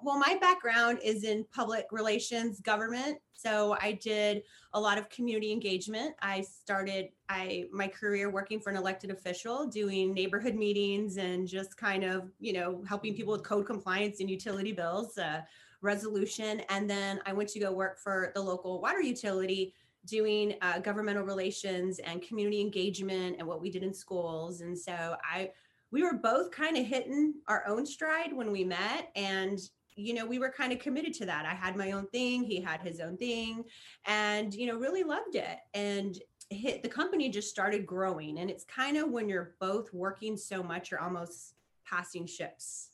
[0.05, 3.17] Well, my background is in public relations, government.
[3.33, 6.13] So I did a lot of community engagement.
[6.21, 11.75] I started I my career working for an elected official, doing neighborhood meetings and just
[11.75, 15.41] kind of you know helping people with code compliance and utility bills, uh,
[15.81, 16.61] resolution.
[16.69, 19.73] And then I went to go work for the local water utility,
[20.05, 24.61] doing uh, governmental relations and community engagement and what we did in schools.
[24.61, 25.49] And so I
[25.91, 29.59] we were both kind of hitting our own stride when we met and
[29.95, 31.45] you know we were kind of committed to that.
[31.45, 33.63] I had my own thing he had his own thing
[34.05, 35.57] and you know really loved it.
[35.73, 36.17] And
[36.49, 40.61] hit the company just started growing and it's kind of when you're both working so
[40.61, 41.55] much you're almost
[41.85, 42.89] passing ships.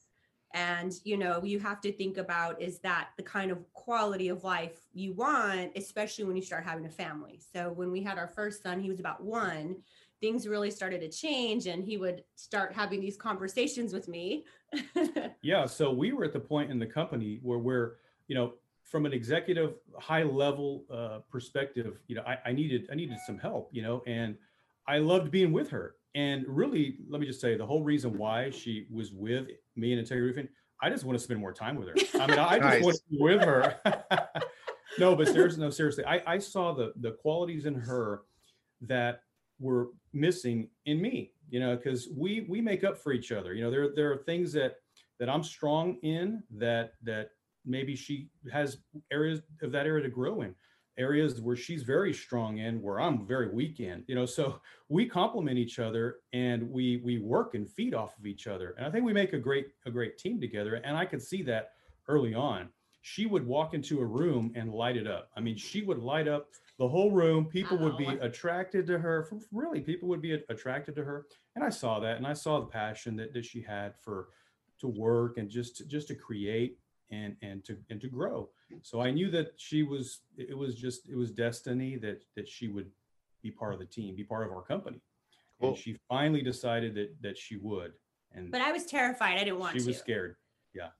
[0.53, 4.43] And you know you have to think about is that the kind of quality of
[4.43, 7.39] life you want especially when you start having a family?
[7.53, 9.77] So when we had our first son he was about one
[10.21, 14.45] things really started to change and he would start having these conversations with me
[15.41, 17.95] Yeah, so we were at the point in the company where we're,
[18.27, 18.53] you know,
[18.83, 23.37] from an executive high level uh, perspective, you know, I, I needed I needed some
[23.37, 24.35] help, you know, and
[24.87, 28.49] I loved being with her, and really, let me just say the whole reason why
[28.49, 30.49] she was with me and Integrity Roofing,
[30.81, 31.95] I just want to spend more time with her.
[32.21, 33.79] I mean, I just want to be with her.
[34.99, 38.23] no, but seriously, no, seriously, I, I saw the the qualities in her
[38.81, 39.23] that
[39.61, 41.31] were missing in me.
[41.49, 43.53] You know, because we we make up for each other.
[43.53, 44.77] You know, there there are things that
[45.19, 47.29] that I'm strong in that that
[47.65, 48.77] maybe she has
[49.11, 50.55] areas of that area to grow in
[50.97, 55.05] areas where she's very strong in where i'm very weak in you know so we
[55.05, 58.91] complement each other and we we work and feed off of each other and i
[58.91, 61.71] think we make a great a great team together and i could see that
[62.07, 62.67] early on
[63.01, 66.27] she would walk into a room and light it up i mean she would light
[66.27, 66.47] up
[66.81, 68.17] the whole room people would be oh.
[68.25, 72.25] attracted to her really people would be attracted to her and i saw that and
[72.25, 74.29] i saw the passion that, that she had for
[74.79, 76.79] to work and just to, just to create
[77.11, 78.49] and and to and to grow
[78.81, 82.67] so i knew that she was it was just it was destiny that that she
[82.67, 82.89] would
[83.43, 84.99] be part of the team be part of our company
[85.59, 85.69] Cool.
[85.69, 87.93] and she finally decided that that she would
[88.33, 89.35] and But I was terrified.
[89.37, 89.79] I didn't want to.
[89.79, 89.89] she to.
[89.91, 90.35] was scared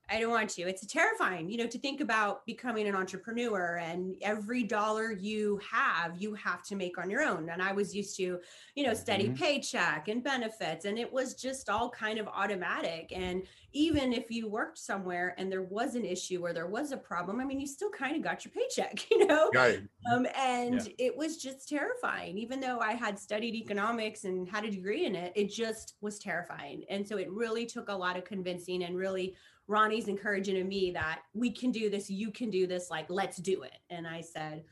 [0.08, 0.62] I don't want to.
[0.62, 6.20] It's terrifying, you know, to think about becoming an entrepreneur and every dollar you have,
[6.20, 7.48] you have to make on your own.
[7.48, 8.40] And I was used to,
[8.74, 9.30] you know, steady Mhm.
[9.30, 13.10] paycheck and benefits, and it was just all kind of automatic.
[13.12, 16.98] And even if you worked somewhere and there was an issue or there was a
[16.98, 19.52] problem, I mean, you still kind of got your paycheck, you know?
[19.52, 19.88] Right.
[20.12, 22.36] Um, and it was just terrifying.
[22.36, 26.18] Even though I had studied economics and had a degree in it, it just was
[26.18, 26.84] terrifying.
[26.90, 29.36] And so it really took a lot of convincing and really
[29.68, 33.36] Ronnie's encouraging to me that we can do this, you can do this, like, let's
[33.38, 33.76] do it.
[33.90, 34.64] And I said,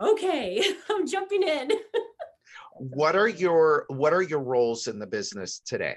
[0.00, 1.70] okay, I'm jumping in.
[2.74, 5.96] what are your what are your roles in the business today?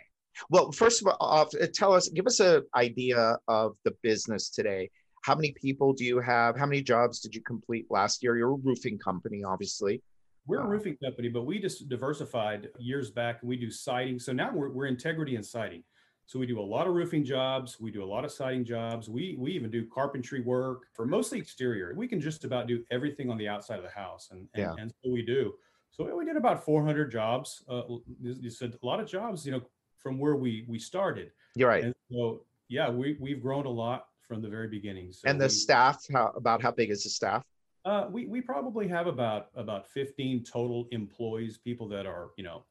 [0.50, 4.90] Well first of all uh, tell us give us an idea of the business today.
[5.24, 6.58] How many people do you have?
[6.58, 8.36] How many jobs did you complete last year?
[8.36, 10.02] You're a roofing company obviously.
[10.46, 14.20] We're a roofing company but we just diversified years back and we do siding.
[14.20, 15.84] So now we're, we're integrity and siding
[16.26, 19.10] so we do a lot of roofing jobs we do a lot of siding jobs
[19.10, 21.94] we we even do carpentry work for mostly exterior.
[21.96, 24.76] We can just about do everything on the outside of the house and and, Yeah.
[24.80, 25.54] and so we do.
[25.92, 27.84] So we did about 400 jobs uh,
[28.22, 29.62] you said a lot of jobs you know
[29.98, 31.32] from where we we started.
[31.56, 31.84] You're right.
[31.86, 35.46] And so yeah we we've grown a lot from the very beginning so and the
[35.46, 37.44] we- staff how about how big is the staff?
[37.86, 42.64] Uh, we we probably have about about 15 total employees, people that are you know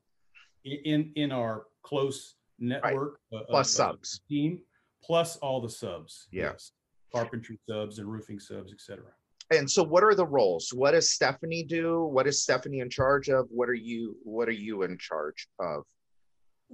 [0.65, 4.21] in in, in our close network uh, of- Plus of subs.
[4.29, 4.61] team,
[5.05, 6.29] plus all the subs.
[6.31, 6.53] Yeah.
[6.53, 6.73] Yes,
[7.13, 9.05] carpentry subs and roofing subs, etc.
[9.51, 13.29] and so what are the roles what does stephanie do what is stephanie in charge
[13.29, 15.83] of what are you what are you in charge of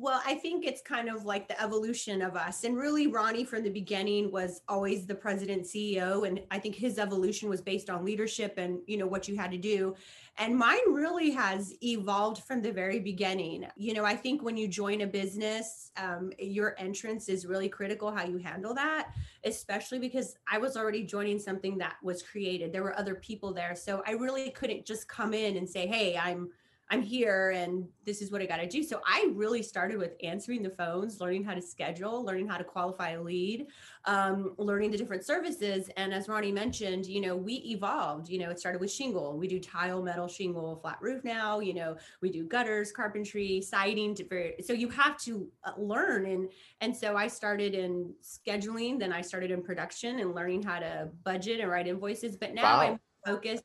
[0.00, 2.62] Well, I think it's kind of like the evolution of us.
[2.62, 6.24] And really, Ronnie from the beginning was always the president CEO.
[6.24, 9.50] And I think his evolution was based on leadership and, you know, what you had
[9.50, 9.96] to do.
[10.37, 13.66] And mine really has evolved from the very beginning.
[13.76, 18.12] You know, I think when you join a business, um, your entrance is really critical
[18.12, 19.08] how you handle that,
[19.42, 22.72] especially because I was already joining something that was created.
[22.72, 23.74] There were other people there.
[23.74, 26.50] So I really couldn't just come in and say, hey, I'm
[26.90, 28.83] I'm here and this is what I got to do.
[28.83, 32.64] So I really started with answering the phones, learning how to schedule, learning how to
[32.64, 33.66] qualify a lead,
[34.07, 35.90] um, learning the different services.
[35.98, 38.31] And as Ronnie mentioned, you know, we evolved.
[38.31, 39.37] You know, it started with shingle.
[39.37, 41.61] We do tile, metal, shingle, flat roof now.
[41.61, 44.16] You know, we do gutters, carpentry, siding.
[44.64, 46.48] So you have to uh, learn and
[46.81, 48.98] and so I started in scheduling.
[48.98, 52.37] Then I started in production and learning how to budget and write invoices.
[52.37, 52.81] But now Wow.
[52.81, 53.64] I'm focused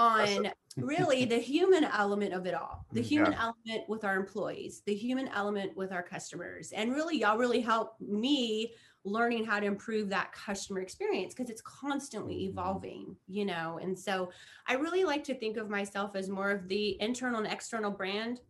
[0.00, 4.82] on really the human element of it all the Mm, human element with our employees
[4.86, 8.72] the human element with our customers and really y'all really help me
[9.04, 12.46] learning how to improve that customer experience because it's constantly Mhm.
[12.46, 14.30] evolving you know and so
[14.66, 18.40] i really like to think of myself as more of the internal and external brand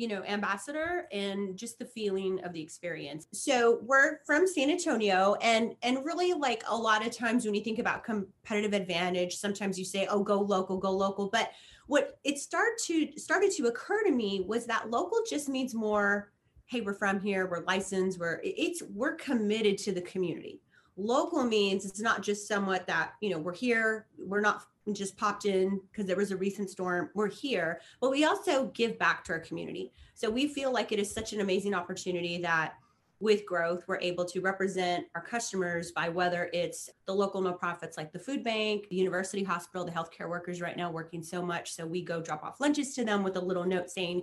[0.00, 3.26] you know ambassador and just the feeling of the experience.
[3.34, 7.62] So we're from san antonio and and really like a lot of times when you
[7.62, 11.28] think about competitive advantage sometimes you say oh go local go local.
[11.28, 11.50] But
[11.86, 16.32] what it started to started to occur to me was that local just means more
[16.64, 20.62] hey we're from here we're licensed we're it's we're committed to the community.
[20.96, 24.64] Local means it's not just somewhat that you know we're here we're not
[24.94, 27.80] just popped in because there was a recent storm we're here.
[28.00, 29.92] But we also give back to our community.
[30.14, 32.74] So we feel like it is such an amazing opportunity that
[33.20, 38.12] with growth we're able to represent our customers by whether it's the local nonprofits like
[38.12, 41.72] the food bank the university hospital the healthcare workers right now working so much.
[41.72, 44.22] So we go drop off lunches to them with a little note saying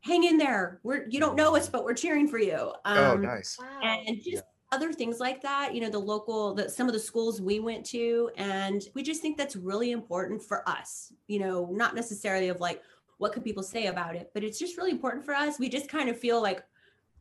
[0.00, 0.78] hang in there.
[0.84, 2.72] We're you don't know us but we're cheering for you.
[2.84, 3.58] Oh Um, nice.
[3.82, 7.40] And just other things like that you know the local the some of the schools
[7.40, 11.94] we went to and we just think that's really important for us you know not
[11.94, 12.82] necessarily of like
[13.16, 15.58] what could people say about it but it's just really important for us.
[15.58, 16.62] We just kind of feel like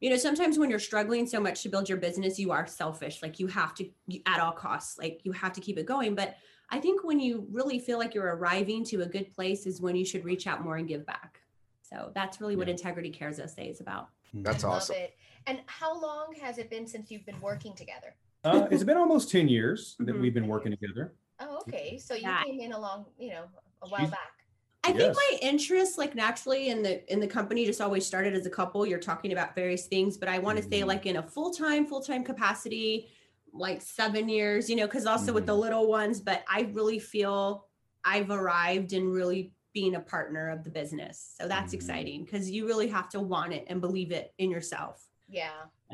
[0.01, 3.21] you know sometimes when you're struggling so much to build your business you are selfish
[3.23, 3.89] like you have to
[4.25, 6.35] at all costs like you have to keep it going but
[6.69, 9.95] i think when you really feel like you're arriving to a good place is when
[9.95, 11.41] you should reach out more and give back.
[11.81, 14.09] So that's really what integrity cares sa is about.
[14.33, 14.97] That's awesome.
[14.97, 15.16] it.
[15.47, 19.31] And how long has it been since you've been working together uh, it's been almost
[19.31, 20.21] 10 years that mm-hmm.
[20.21, 22.43] we've been working together oh okay so you yeah.
[22.43, 23.43] came in along you know
[23.81, 24.37] a while She's, back
[24.83, 24.97] I yes.
[24.99, 28.49] think my interest, like naturally in the in the company, just always started as a
[28.49, 28.85] couple.
[28.85, 30.71] You're talking about various things, but I want to mm-hmm.
[30.71, 33.09] say like in a full time, full time capacity,
[33.51, 35.35] like seven years, you know, because also mm-hmm.
[35.35, 35.61] with the mm-hmm.
[35.61, 36.21] little ones.
[36.21, 37.65] But I really feel
[38.05, 41.33] I've arrived in really being a partner of the business.
[41.37, 41.75] So that's mm-hmm.
[41.75, 45.05] exciting because you really have to want it and believe it in yourself.
[45.29, 45.51] Yeah,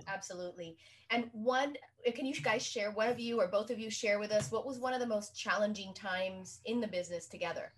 [0.08, 0.78] absolutely.
[1.10, 1.76] And one,
[2.08, 4.52] uh, can you guys share, one of you or both of you share with us,
[4.52, 7.74] what was one of the most challenging times in the business together?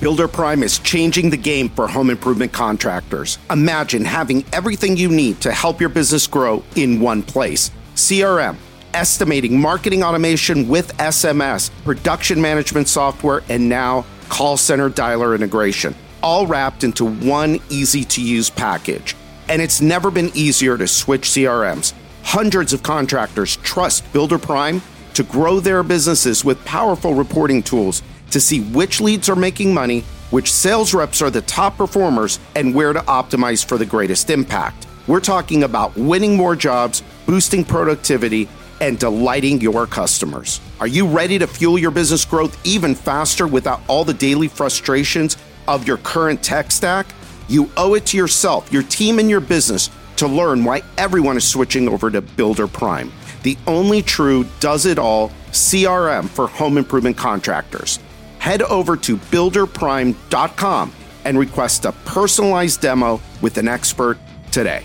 [0.00, 3.38] Builder Prime is changing the game for home improvement contractors.
[3.50, 8.56] Imagine having everything you need to help your business grow in one place CRM,
[8.94, 16.46] estimating, marketing automation with SMS, production management software, and now call center dialer integration, all
[16.46, 19.16] wrapped into one easy to use package.
[19.48, 21.92] And it's never been easier to switch CRMs.
[22.22, 24.82] Hundreds of contractors trust Builder Prime
[25.14, 30.00] to grow their businesses with powerful reporting tools to see which leads are making money,
[30.30, 34.86] which sales reps are the top performers, and where to optimize for the greatest impact.
[35.06, 38.48] We're talking about winning more jobs, boosting productivity,
[38.80, 40.60] and delighting your customers.
[40.80, 45.36] Are you ready to fuel your business growth even faster without all the daily frustrations
[45.68, 47.06] of your current tech stack?
[47.46, 51.46] You owe it to yourself, your team, and your business to learn why everyone is
[51.46, 53.12] switching over to Builder Prime,
[53.44, 58.00] the only true does it all CRM for home improvement contractors
[58.38, 60.92] head over to builderprime.com
[61.24, 64.18] and request a personalized demo with an expert
[64.50, 64.82] today.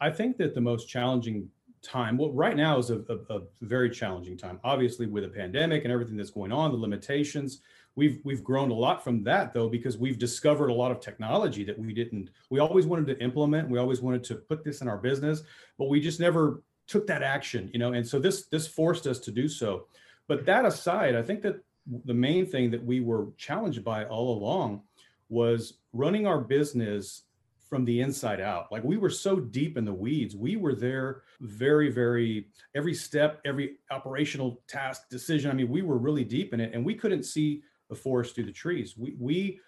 [0.00, 1.48] I think that the most challenging
[1.86, 4.58] time, well, right now is a, a, a, very challenging time.
[4.64, 7.60] Obviously, with a pandemic and everything that's going on, the limitations.
[7.94, 11.64] We've we've grown a lot from that though, because we've discovered a lot of technology
[11.64, 12.30] that we didn't.
[12.50, 13.70] We always wanted to implement.
[13.70, 15.42] We always wanted to put this in our business,
[15.78, 17.70] but we just never took that action.
[17.72, 19.86] You know, and so this this forced us to do so.
[20.28, 21.62] But that aside, I think that
[22.04, 24.82] the main thing that we were challenged by all along
[25.28, 27.22] was running our business
[27.68, 28.70] from the inside out.
[28.70, 30.36] Like we were so deep in the weeds.
[30.36, 35.50] We were there very, very every step, every operational task, decision.
[35.50, 38.46] I mean, we were really deep in it and we couldn't see the forest through
[38.46, 38.96] the trees.
[38.96, 39.60] We we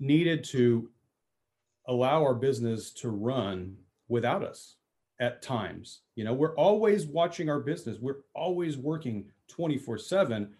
[0.00, 0.90] needed to
[1.86, 3.76] allow our business to run
[4.08, 4.76] without us
[5.20, 6.02] at times.
[6.14, 7.98] You know, we're always watching our business.
[8.00, 10.54] We're always working 24 7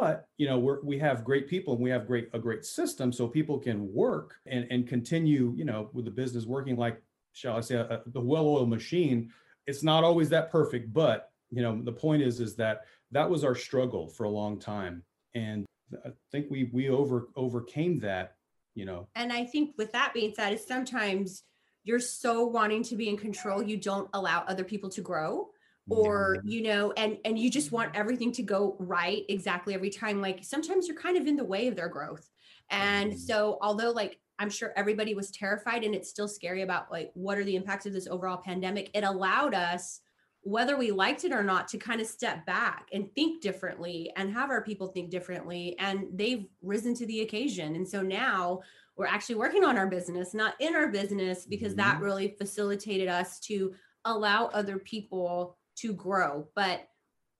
[0.00, 3.12] but you know we're, we have great people and we have great a great system
[3.12, 7.00] so people can work and, and continue you know with the business working like
[7.32, 9.30] shall i say a, a, the well-oiled machine.
[9.68, 13.44] It's not always that perfect but you know the point is is that that was
[13.44, 15.04] our struggle for a long time.
[15.36, 15.64] And
[16.04, 18.34] i think we we over overcame that
[18.74, 19.06] you know.
[19.14, 21.44] And i think with that being said is sometimes
[21.84, 25.50] you're so wanting to be in control you don't allow other people to grow
[25.90, 30.20] or you know and and you just want everything to go right exactly every time
[30.20, 32.30] like sometimes you're kind of in the way of their growth
[32.70, 33.18] and mm-hmm.
[33.18, 37.36] so although like i'm sure everybody was terrified and it's still scary about like what
[37.36, 40.00] are the impacts of this overall pandemic it allowed us
[40.40, 44.30] whether we liked it or not to kind of step back and think differently and
[44.30, 48.60] have our people think differently and they've risen to the occasion and so now
[48.96, 51.80] we're actually working on our business not in our business because mm-hmm.
[51.80, 53.74] that really facilitated us to
[54.06, 56.88] allow other people to grow but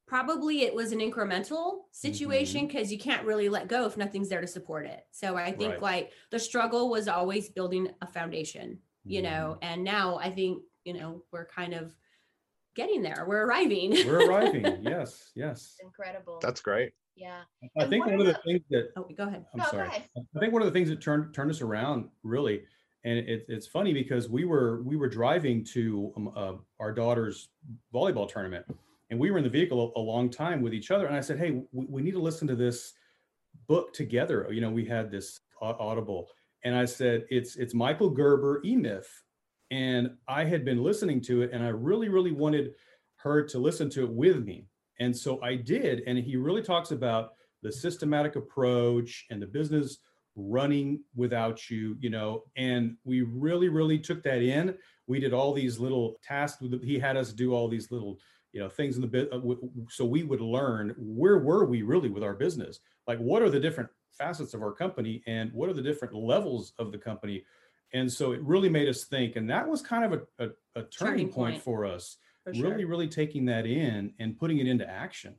[0.06, 2.92] probably it was an incremental situation because mm-hmm.
[2.92, 5.04] you can't really let go if nothing's there to support it.
[5.12, 5.82] So i think right.
[5.82, 9.32] like the struggle was always building a foundation you mm-hmm.
[9.32, 11.94] know and now i think you know we're kind of
[12.74, 13.24] getting there.
[13.26, 13.92] We're arriving.
[14.06, 14.64] We're arriving.
[14.82, 15.76] Yes yes.
[15.82, 16.38] Incredible.
[16.42, 16.92] That's great.
[17.16, 17.40] Yeah.
[17.62, 19.44] I and think one of the, the things that oh go ahead.
[19.52, 19.88] I'm no, sorry.
[19.88, 22.64] i think one of the things that turned turned us around really
[23.04, 27.48] and it, it's funny because we were we were driving to um, uh, our daughter's
[27.92, 28.64] volleyball tournament
[29.10, 31.20] and we were in the vehicle a, a long time with each other and i
[31.20, 32.94] said hey we, we, need to listen to this
[33.66, 34.48] book together.
[34.50, 36.28] You know we had this audible
[36.64, 39.08] and i said it's it's michael gerber e-myth.
[39.70, 42.72] And i had been listening to it and i really really wanted
[43.16, 44.66] her to listen to it with me.
[45.00, 47.32] And so i did and he really talks about
[47.62, 49.98] the systematic approach and the business
[50.36, 54.74] running without you, you know, and we really, really took that in.
[55.06, 56.62] We did all these little tasks.
[56.82, 58.18] He had us do all these little,
[58.54, 59.40] you know things in the bit uh,
[59.90, 63.60] so we would learn where were we really with our business like what are the
[63.60, 67.44] different facets of our company and what are the different levels of the company
[67.92, 70.82] and so it really made us think and that was kind of a, a, a
[70.84, 72.88] turning, turning point, point, for us for really sure.
[72.88, 75.34] really taking that in and putting it into action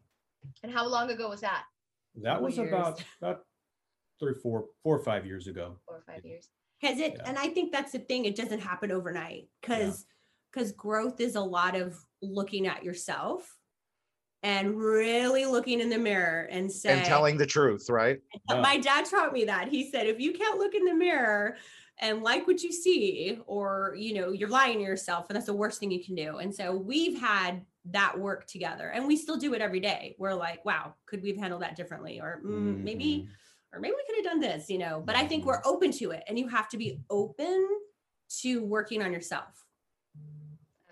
[0.62, 1.64] and how long ago was that
[2.22, 2.68] that was years?
[2.68, 3.46] about about
[4.20, 5.78] three four four or five years ago.
[5.86, 6.50] Four or five years.
[6.82, 7.24] Has it yeah.
[7.26, 10.06] and i think that's the thing it doesn't happen overnight because
[10.52, 13.58] because growth is a lot of looking at yourself
[14.44, 18.20] and really looking in the mirror and saying and telling the truth right?
[18.48, 19.70] My dad taught me that.
[19.70, 21.58] He said if you can't look in the mirror
[22.00, 25.54] and like what you see or you know you're lying to yourself and that's the
[25.54, 26.38] worst thing you can do.
[26.38, 30.16] And so we've had that work together and we still do it every day.
[30.20, 32.20] We're like wow could we have handled that differently?
[32.20, 32.84] Or mm, mm-hmm.
[32.84, 33.28] maybe
[33.76, 35.70] or maybe we could have done this you know but i think we're mm-hmm.
[35.70, 37.68] open to it and you have to be open
[38.30, 39.66] to working on yourself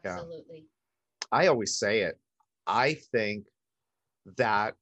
[0.03, 1.39] absolutely yeah.
[1.39, 2.19] i always say it
[2.67, 3.45] i think
[4.37, 4.75] that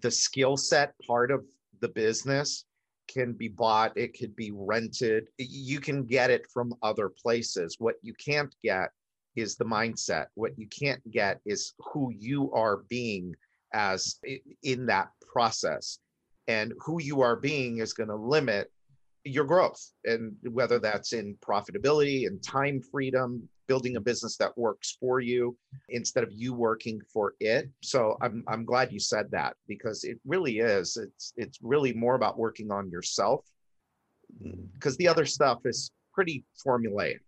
[0.00, 1.44] the skill set part of
[1.80, 2.64] the business
[3.08, 5.28] can be bought, it could be rented.
[5.38, 7.76] You can get it from other places.
[7.78, 8.90] What you can't get
[9.34, 10.26] is the mindset.
[10.34, 13.34] What you can't get is who you are being
[13.72, 14.20] as
[14.62, 15.98] in that process.
[16.48, 18.72] And who you are being is going to limit
[19.24, 19.92] your growth.
[20.04, 25.56] And whether that's in profitability and time freedom building a business that works for you
[25.90, 27.68] instead of you working for it.
[27.82, 30.96] So i'm i'm glad you said that because it really is.
[30.96, 33.44] It's it's really more about working on yourself
[34.72, 37.20] because the other stuff is pretty formulaic.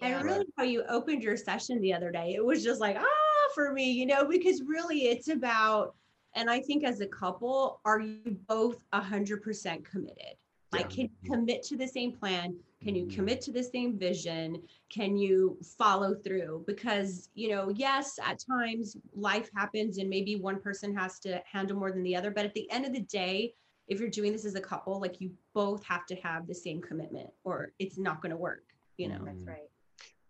[0.00, 2.34] I really how you opened your session the other day.
[2.34, 5.94] It was just like, ah, for me, you know, because really it's about,
[6.34, 10.36] and I think as a couple, are you both a hundred percent committed?
[10.72, 12.56] Like, can you commit to the same plan?
[12.82, 13.16] Can you mm-hmm.
[13.16, 14.62] commit to the same vision?
[14.90, 16.64] Can you follow through?
[16.66, 21.76] Because, you know, yes, at times life happens and maybe one person has to handle
[21.78, 22.30] more than the other.
[22.30, 23.54] But at the end of the day,
[23.88, 26.80] if you're doing this as a couple, like you both have to have the same
[26.80, 28.64] commitment or it's not going to work,
[28.96, 29.20] you know?
[29.24, 29.50] That's mm-hmm.
[29.50, 29.68] right.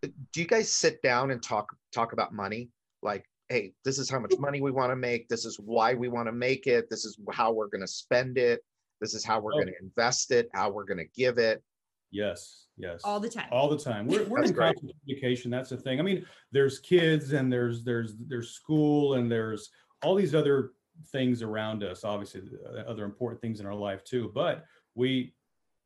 [0.03, 2.69] Uh, do you guys sit down and talk talk about money?
[3.01, 5.27] Like, hey, this is how much money we want to make.
[5.27, 6.89] This is why we want to make it.
[6.89, 8.61] This is how we're going to spend it
[9.01, 9.57] this is how we're oh.
[9.57, 11.61] going to invest it, how we're going to give it.
[12.11, 13.01] Yes, yes.
[13.03, 13.47] All the time.
[13.51, 14.07] All the time.
[14.07, 15.51] We're, we're in constant communication.
[15.51, 15.99] That's the thing.
[15.99, 19.69] I mean, there's kids and there's there's there's school and there's
[20.03, 20.71] all these other
[21.11, 22.03] things around us.
[22.03, 24.31] Obviously, uh, other important things in our life too.
[24.33, 25.33] But we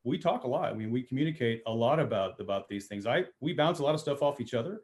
[0.04, 0.72] we talk a lot.
[0.72, 3.08] I mean, we communicate a lot about about these things.
[3.08, 4.82] I we bounce a lot of stuff off each other,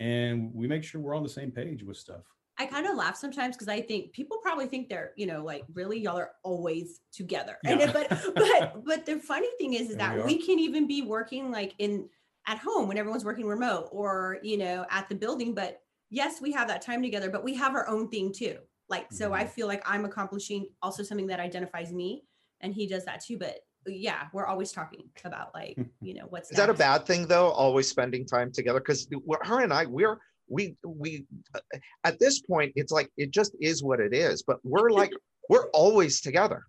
[0.00, 2.24] and we make sure we're on the same page with stuff.
[2.56, 5.64] I kind of laugh sometimes because I think people probably think they're, you know, like
[5.72, 7.56] really y'all are always together.
[7.64, 7.78] Yeah.
[7.80, 11.02] And, but but but the funny thing is, is that we, we, can even be
[11.02, 12.08] working like in
[12.46, 15.54] at home when everyone's working remote or you know at the building.
[15.54, 15.80] But
[16.10, 18.58] yes, we have that time together, but we have our own thing too.
[18.88, 19.34] Like so, mm-hmm.
[19.34, 22.24] I feel like I'm accomplishing also something that identifies me,
[22.60, 23.38] and he does that too.
[23.38, 26.50] But yeah, we're always talking about like you know what's.
[26.50, 26.66] Is next.
[26.66, 27.48] that a bad thing though?
[27.48, 29.08] Always spending time together because
[29.42, 30.18] her and I we're
[30.48, 31.60] we we uh,
[32.04, 35.10] at this point it's like it just is what it is but we're like
[35.48, 36.64] we're always together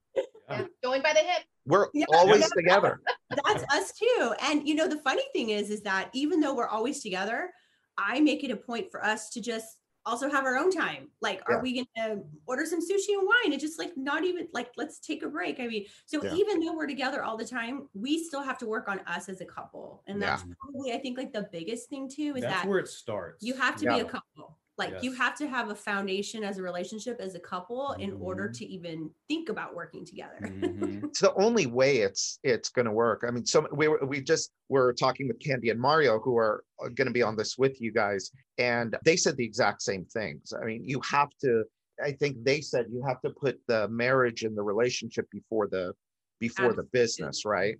[0.49, 0.65] yeah.
[0.83, 2.05] going by the hip we're yeah.
[2.13, 6.39] always together that's us too and you know the funny thing is is that even
[6.39, 7.49] though we're always together
[7.97, 11.09] i make it a point for us to just also have our own time.
[11.21, 14.47] Like, are we going to order some sushi and wine and just like not even
[14.53, 15.59] like, let's take a break?
[15.59, 16.33] I mean, so yeah.
[16.33, 19.41] even though we're together all the time, we still have to work on us as
[19.41, 20.03] a couple.
[20.07, 20.53] And that's yeah.
[20.61, 23.43] probably, I think, like the biggest thing too is that's that where it starts.
[23.43, 24.57] You have to be a couple.
[24.77, 25.03] Like yes.
[25.03, 28.01] you have to have a foundation as a relationship as a couple mm-hmm.
[28.01, 28.53] in order mm-hmm.
[28.53, 30.37] to even think about working together.
[30.41, 31.05] Mm-hmm.
[31.05, 33.23] it's the only way it's it's going to work.
[33.27, 36.89] I mean, so we we just were talking with Candy and Mario who are uh,
[36.89, 40.53] going to be on this with you guys and they said the exact same things.
[40.53, 41.63] I mean, you have to
[42.03, 45.93] I think they said you have to put the marriage and the relationship before the
[46.39, 46.83] before Absolutely.
[46.83, 47.77] the business, right?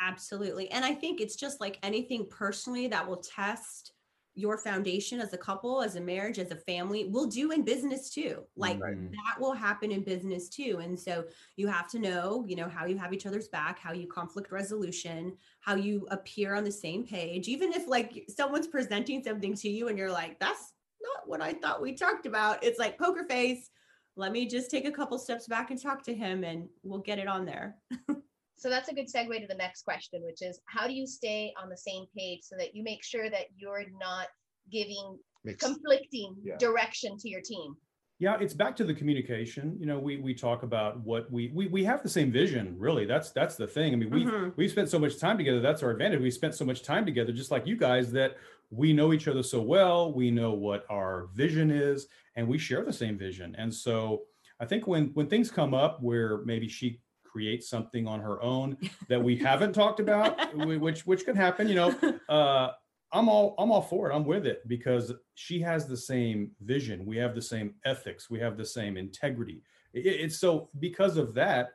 [0.00, 0.70] Absolutely.
[0.70, 3.92] And I think it's just like anything personally that will test
[4.38, 8.08] your foundation as a couple, as a marriage, as a family will do in business
[8.08, 8.44] too.
[8.56, 8.94] Like right.
[8.94, 9.10] Mm-hmm.
[9.10, 10.78] that will happen in business too.
[10.80, 11.24] And so
[11.56, 14.52] you have to know, you know, how you have each other's back, how you conflict
[14.52, 17.48] resolution, how you appear on the same page.
[17.48, 20.72] Even if like someone's presenting something to you and you're like, that's
[21.02, 22.62] not what I thought we talked about.
[22.62, 23.70] It's like poker face.
[24.14, 27.18] Let me just take a couple steps back and talk to him and we'll get
[27.18, 27.76] it on there.
[28.58, 31.54] So that's a good segue to the next question, which is how do you stay
[31.60, 34.26] on the same page so that you make sure that you're not
[34.70, 35.64] giving Mixed.
[35.64, 36.56] conflicting yeah.
[36.58, 37.76] direction to your team?
[38.18, 41.66] yeah it's back to the communication you know we we talk about what we we,
[41.68, 44.48] we have the same vision really that's that's the thing i mean we mm-hmm.
[44.56, 47.32] we spent so much time together that's our advantage we spent so much time together
[47.32, 48.36] just like you guys that
[48.70, 52.84] we know each other so well we know what our vision is and we share
[52.84, 54.22] the same vision and so
[54.60, 57.00] i think when when things come up where maybe she
[57.38, 58.76] creates something on her own
[59.08, 61.94] that we haven't talked about which which could happen you know
[62.28, 62.70] uh
[63.12, 64.14] I'm all I'm all for it.
[64.14, 67.06] I'm with it because she has the same vision.
[67.06, 68.28] We have the same ethics.
[68.28, 69.62] We have the same integrity.
[69.94, 71.70] It, it's so because of that,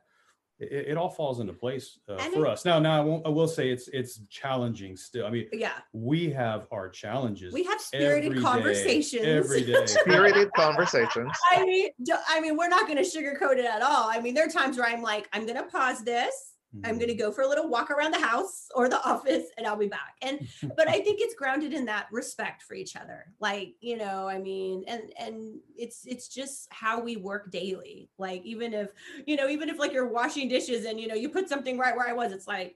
[0.59, 2.65] it, it all falls into place uh, for it, us.
[2.65, 5.25] Now, now I, won't, I will say it's it's challenging still.
[5.25, 7.53] I mean, yeah, we have our challenges.
[7.53, 9.85] We have spirited conversations day, every day.
[9.85, 11.31] spirited conversations.
[11.51, 11.89] I mean,
[12.29, 14.09] I mean, we're not going to sugarcoat it at all.
[14.09, 16.52] I mean, there are times where I'm like, I'm going to pause this
[16.83, 19.67] I'm going to go for a little walk around the house or the office and
[19.67, 20.15] I'll be back.
[20.21, 23.33] And but I think it's grounded in that respect for each other.
[23.39, 28.09] Like, you know, I mean, and and it's it's just how we work daily.
[28.17, 28.91] Like even if,
[29.25, 31.95] you know, even if like you're washing dishes and you know, you put something right
[31.95, 32.75] where I was, it's like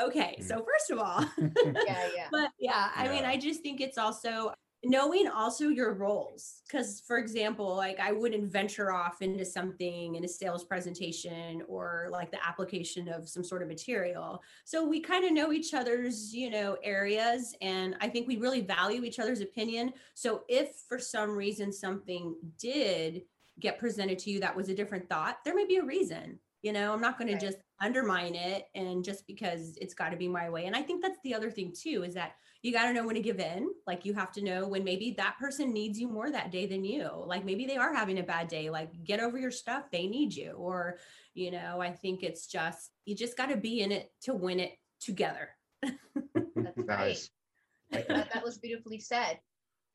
[0.00, 0.36] okay.
[0.40, 0.44] Mm.
[0.44, 2.28] So first of all, yeah, yeah.
[2.30, 3.10] But yeah, I yeah.
[3.10, 4.52] mean, I just think it's also
[4.84, 10.24] knowing also your roles because for example like i wouldn't venture off into something in
[10.24, 14.42] a sales presentation or like the application of some sort of material.
[14.64, 18.60] So we kind of know each other's you know areas and i think we really
[18.60, 19.92] value each other's opinion.
[20.14, 23.22] So if for some reason something did
[23.60, 26.72] get presented to you that was a different thought there may be a reason you
[26.72, 27.40] know i'm not going right.
[27.40, 30.82] to just undermine it and just because it's got to be my way and i
[30.82, 32.32] think that's the other thing too is that
[32.62, 33.70] you got to know when to give in.
[33.86, 36.84] Like you have to know when maybe that person needs you more that day than
[36.84, 37.10] you.
[37.26, 38.70] Like maybe they are having a bad day.
[38.70, 39.90] Like get over your stuff.
[39.90, 40.52] They need you.
[40.52, 40.98] Or,
[41.34, 44.60] you know, I think it's just, you just got to be in it to win
[44.60, 45.50] it together.
[45.82, 47.30] That's nice.
[47.92, 48.06] Right.
[48.08, 49.40] that, that was beautifully said.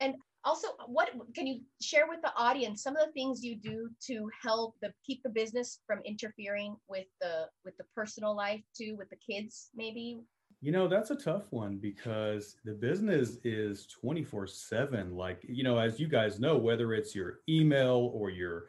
[0.00, 0.14] And
[0.44, 4.30] also what can you share with the audience some of the things you do to
[4.40, 9.10] help the keep the business from interfering with the with the personal life too with
[9.10, 10.20] the kids maybe
[10.60, 15.14] you know, that's a tough one because the business is 24 7.
[15.14, 18.66] Like, you know, as you guys know, whether it's your email or your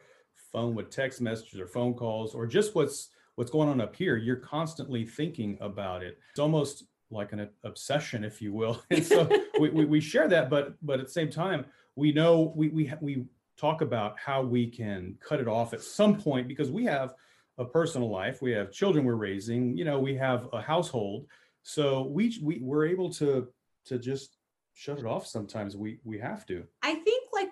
[0.52, 4.16] phone with text messages or phone calls or just what's what's going on up here,
[4.16, 6.18] you're constantly thinking about it.
[6.30, 8.82] It's almost like an obsession, if you will.
[8.90, 12.52] And so we, we, we share that, but but at the same time, we know
[12.56, 13.24] we we we
[13.56, 17.14] talk about how we can cut it off at some point because we have
[17.58, 21.26] a personal life, we have children we're raising, you know, we have a household.
[21.62, 23.48] So we we we're able to
[23.86, 24.36] to just
[24.72, 25.76] shut it off sometimes.
[25.76, 26.64] We we have to.
[26.82, 27.09] I think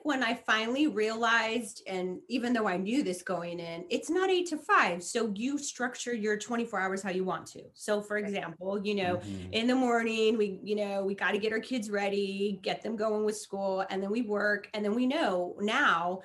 [0.09, 4.47] when i finally realized and even though i knew this going in it's not eight
[4.47, 8.81] to five so you structure your 24 hours how you want to so for example
[8.83, 9.53] you know mm-hmm.
[9.53, 12.97] in the morning we you know we got to get our kids ready get them
[12.97, 16.21] going with school and then we work and then we know now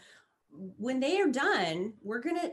[0.77, 2.51] when they are done we're going to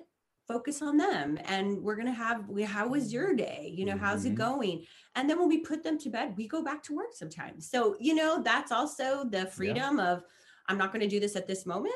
[0.49, 3.93] focus on them and we're going to have we how was your day you know
[3.93, 4.05] mm-hmm.
[4.05, 4.39] how's it mm-hmm.
[4.39, 7.70] going and then when we put them to bed we go back to work sometimes
[7.70, 10.12] so you know that's also the freedom yeah.
[10.12, 10.24] of
[10.68, 11.94] i'm not going to do this at this moment.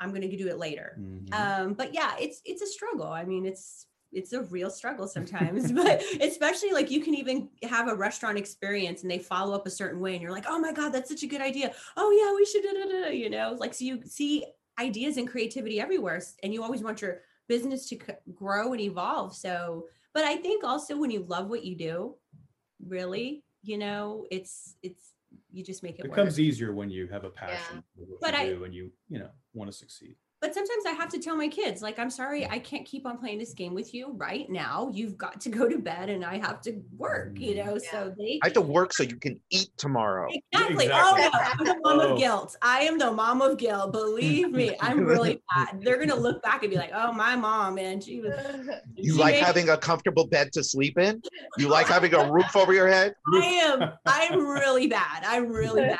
[0.00, 0.98] I'm going to do it later.
[0.98, 1.32] Mm-hmm.
[1.34, 3.06] um but yeah it's it's a struggle.
[3.06, 7.88] I mean it's it's a real struggle sometimes but especially like you can even have
[7.88, 10.72] a restaurant experience and they follow up a certain way and you're like oh my
[10.72, 11.72] god that's such a good idea.
[11.96, 13.56] Oh yeah we should da, da, da, you know?
[13.58, 14.44] Like so you see
[14.78, 17.98] ideas and creativity everywhere and you always want your business to
[18.34, 19.34] grow and evolve.
[19.34, 22.14] So, but I think also when you love what you do,
[22.86, 25.13] really, you know, it's it's
[25.50, 26.04] you just make it.
[26.04, 27.80] It becomes easier when you have a passion yeah.
[27.94, 30.84] for what but you I, do and you you know want to succeed but sometimes
[30.86, 33.54] I have to tell my kids, like, I'm sorry, I can't keep on playing this
[33.54, 34.90] game with you right now.
[34.92, 37.66] You've got to go to bed and I have to work, you mm-hmm.
[37.66, 37.78] know.
[37.82, 37.90] Yeah.
[37.90, 40.28] So they I have to work so you can eat tomorrow.
[40.52, 40.90] Exactly.
[40.92, 41.24] Oh, exactly.
[41.24, 42.12] Oh no, I'm the mom oh.
[42.12, 42.56] of guilt.
[42.60, 43.92] I am the mom of guilt.
[43.92, 45.80] Believe me, I'm really bad.
[45.80, 48.34] They're gonna look back and be like, oh, my mom, man, she was
[48.96, 51.22] You she like made- having a comfortable bed to sleep in?
[51.56, 53.14] You like having a roof over your head?
[53.34, 55.24] I am I'm really bad.
[55.24, 55.98] I'm really bad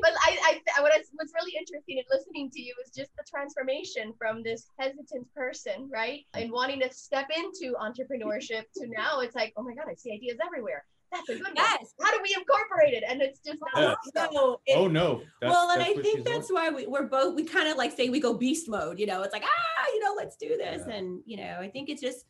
[0.00, 4.12] but I, I what was really interesting in listening to you is just the transformation
[4.18, 6.24] from this hesitant person, right?
[6.34, 10.12] And wanting to step into entrepreneurship to now it's like, oh my God, I see
[10.12, 10.84] ideas everywhere.
[11.12, 11.92] That's a good yes.
[11.96, 12.06] one.
[12.06, 13.02] How do we incorporate it?
[13.06, 15.22] And it's just not so it, oh no.
[15.40, 18.10] That's, well, and I think that's why we, we're both we kind of like say
[18.10, 20.82] we go beast mode, you know, it's like, ah, you know, let's do this.
[20.86, 20.94] Yeah.
[20.94, 22.26] And you know, I think it's just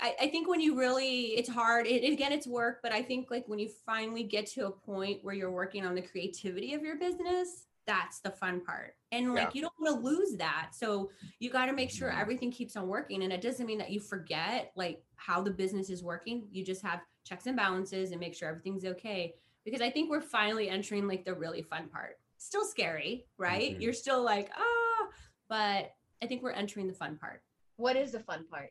[0.00, 3.30] I, I think when you really it's hard it, again it's work but i think
[3.30, 6.82] like when you finally get to a point where you're working on the creativity of
[6.82, 9.50] your business that's the fun part and like yeah.
[9.54, 12.20] you don't want to lose that so you got to make sure mm-hmm.
[12.20, 15.90] everything keeps on working and it doesn't mean that you forget like how the business
[15.90, 19.34] is working you just have checks and balances and make sure everything's okay
[19.64, 23.80] because i think we're finally entering like the really fun part still scary right mm-hmm.
[23.82, 25.08] you're still like ah oh,
[25.48, 25.90] but
[26.22, 27.42] I think we're entering the fun part.
[27.76, 28.70] What is the fun part?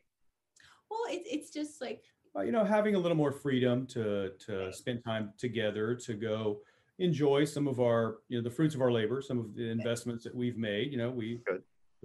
[0.90, 2.02] Well, it's it's just like
[2.36, 6.60] uh, you know, having a little more freedom to to spend time together, to go
[7.04, 10.22] enjoy some of our, you know, the fruits of our labor, some of the investments
[10.24, 10.92] that we've made.
[10.92, 11.62] You know, we Good.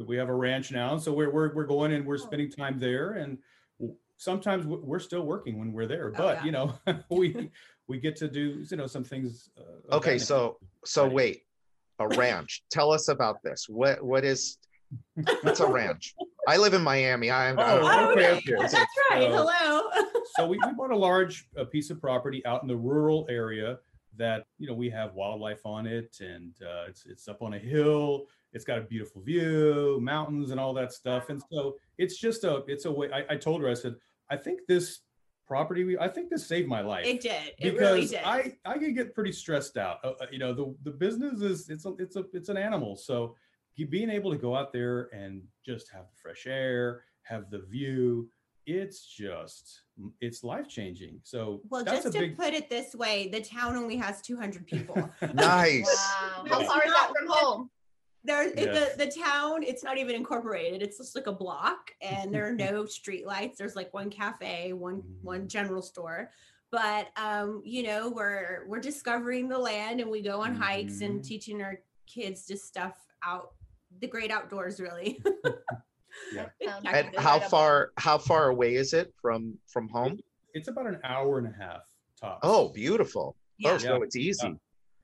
[0.07, 2.17] we have a ranch now, so we're we're we're going and we're Oh.
[2.17, 3.37] spending time there, and
[4.17, 6.45] sometimes we're still working when we're there, Oh, but yeah.
[6.45, 6.73] you know,
[7.11, 7.51] we
[7.87, 9.49] we get to do you know some things.
[9.57, 11.13] Uh, Okay, so so Right.
[11.13, 11.41] wait,
[11.99, 12.63] a ranch.
[12.71, 13.67] Tell us about this.
[13.69, 14.57] What what is
[15.43, 16.15] what's a ranch?
[16.47, 17.31] I live in Miami.
[17.31, 18.53] I'm, I'm Oh, okay, okay.
[18.53, 18.55] okay.
[18.59, 18.73] That's
[19.11, 19.23] right.
[19.23, 19.81] So- Hello.
[20.37, 23.79] so we, we bought a large uh piece of property out in the rural area
[24.17, 27.59] that you know we have wildlife on it and uh, it's it's up on a
[27.59, 31.29] hill it's got a beautiful view mountains and all that stuff.
[31.29, 33.95] And so it's just a it's a way i, I told her i said
[34.31, 35.01] i think this
[35.45, 37.05] property we i think this saved my life.
[37.05, 37.53] It did.
[37.59, 38.21] It because really did.
[38.23, 39.97] i i can get pretty stressed out.
[40.03, 42.95] Uh, uh, you know the the business is it's a it's a it's an animal.
[42.95, 43.35] So
[43.89, 48.29] being able to go out there and just have the fresh air have the view
[48.65, 49.81] it's just
[50.19, 53.39] it's life changing so well, that's just a to big put it this way, the
[53.41, 55.09] town only has 200 people.
[55.33, 55.85] nice.
[55.85, 56.45] Wow.
[56.49, 57.69] How far is that from home?
[58.23, 58.73] there it- Yeah.
[58.73, 62.51] the, the town it's not even incorporated it's just like a block and there are
[62.69, 66.31] no street lights there's like one cafe one one general store
[66.71, 71.19] but um you know we're we're discovering the land and we go on hikes and
[71.19, 71.23] Mhm.
[71.27, 73.53] teaching our kids just stuff out
[74.01, 75.21] the great outdoors really
[76.33, 76.47] Yeah.
[76.85, 80.19] And how far how far away is it from from home?
[80.53, 81.81] it's about an hour and a half
[82.19, 83.35] tops Oh, beautiful.
[83.57, 83.71] Yeah.
[83.71, 84.55] Oh, so it's easy.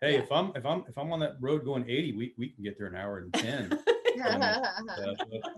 [0.02, 0.20] hey Yeah.
[0.20, 2.78] if i'm if i'm if i'm on that road going 80 we, we can get
[2.78, 3.80] there an hour and 10
[4.22, 4.60] Uh,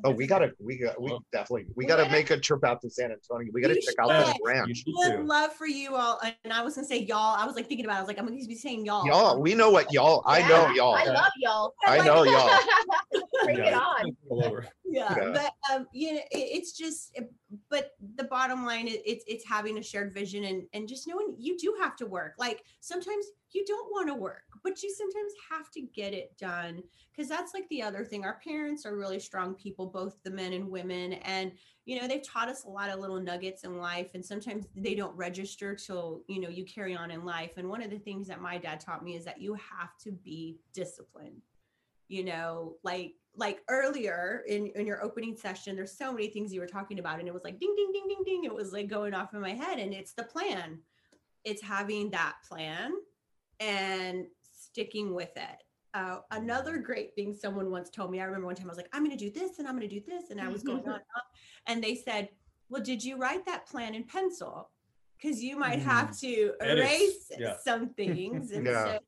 [0.04, 2.64] Oh, we gotta we got we Well- definitely we We gotta gotta- make a trip
[2.64, 3.50] out to San Antonio.
[3.52, 4.84] We gotta We check out this ranch.
[4.88, 7.86] would love for you all and i was gonna say y'all i was like thinking
[7.86, 7.98] about it.
[7.98, 10.70] i was like i'm gonna be saying y'all Y'all, we know what y'all I know
[10.70, 10.94] y'all.
[10.96, 11.74] I love y'all.
[11.88, 12.50] I know y'all.
[13.44, 14.14] Bring it on.
[14.98, 15.22] All over.
[15.22, 15.34] yeah, Yeah.
[15.34, 17.18] but um you know it, it's just
[17.70, 21.36] but the bottom line is it's it's having a shared vision and and just knowing
[21.38, 25.34] you do have to work like sometimes you don't want to work but you sometimes
[25.52, 26.82] have to get it done
[27.12, 30.54] because that's like the other thing our parents are really strong people both the men
[30.54, 31.52] and women and
[31.86, 34.96] you know they've taught us a lot of little nuggets in life and sometimes they
[34.96, 38.28] don't register till you know you carry on in life and one of the things
[38.28, 41.42] that my dad taught me is that you have to be disciplined
[42.08, 46.60] you know like like earlier in in your opening session there's so many things you
[46.60, 48.88] were talking about and it was like ding ding ding ding ding it was like
[48.88, 50.80] going off in my head and it's the plan.
[51.44, 52.92] It's having that plan
[53.60, 55.64] and sticking with it.
[55.94, 58.90] Uh, another great thing someone once told me i remember one time i was like
[58.94, 60.80] i'm going to do this and i'm going to do this and i was going
[60.88, 61.22] on and on
[61.68, 62.30] and they said
[62.74, 64.70] well did you write that plan in pencil?
[65.22, 67.56] Because you might have to erase yeah.
[67.64, 68.86] some things and Yeah.
[68.86, 69.00] so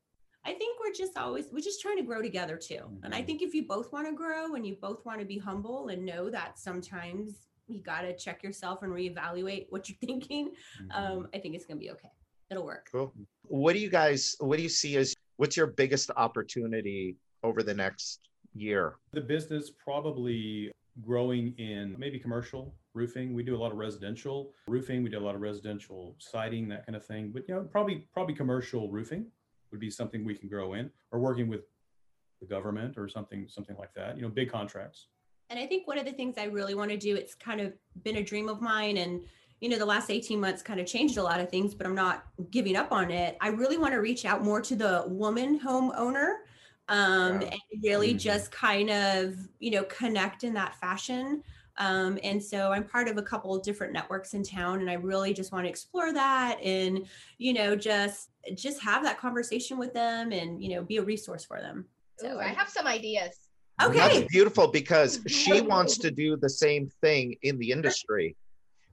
[0.46, 2.82] I think we're just always we're just trying to grow together too.
[3.02, 3.26] And I Mhm.
[3.26, 6.04] think if you both want to grow and you both want to be humble and
[6.06, 10.90] know that sometimes you got to check yourself and reevaluate what you're thinking, Mm-hmm.
[10.92, 12.10] um, I think it's going to be okay.
[12.48, 12.88] It'll work.
[12.92, 13.12] Cool.
[13.42, 17.74] What do you guys what do you see as what's your biggest opportunity over the
[17.74, 18.20] next
[18.54, 18.94] year?
[19.12, 20.70] the business probably
[21.02, 25.26] growing in maybe commercial roofing we do a lot of residential roofing we do a
[25.28, 29.26] lot of residential siding that kind of thing but you know probably probably commercial roofing
[29.70, 31.62] would be something we can grow in or working with
[32.40, 35.08] the government or something something like that you know big contracts
[35.50, 37.72] And I think one of the things I really want to do, it's kind of
[38.02, 38.96] been a dream of mine.
[38.96, 39.24] And,
[39.60, 41.94] you know, the last 18 months kind of changed a lot of things, but I'm
[41.94, 43.36] not giving up on it.
[43.40, 46.28] I really want to reach out more to the woman homeowner
[46.88, 47.50] um, Yeah.
[47.54, 48.18] and really Mhm.
[48.18, 51.44] just kind of, you know, connect in that fashion.
[51.78, 54.94] Um, and so I'm part of a couple of different networks in town, and I
[54.94, 57.06] really just want to explore that and,
[57.38, 61.44] you know, just just have that conversation with them and, you know, be a resource
[61.44, 61.84] for them.
[62.24, 63.38] Ooh, I have some ideas.
[63.82, 63.98] Okay.
[63.98, 68.36] That's beautiful because she wants to do the same thing in the industry.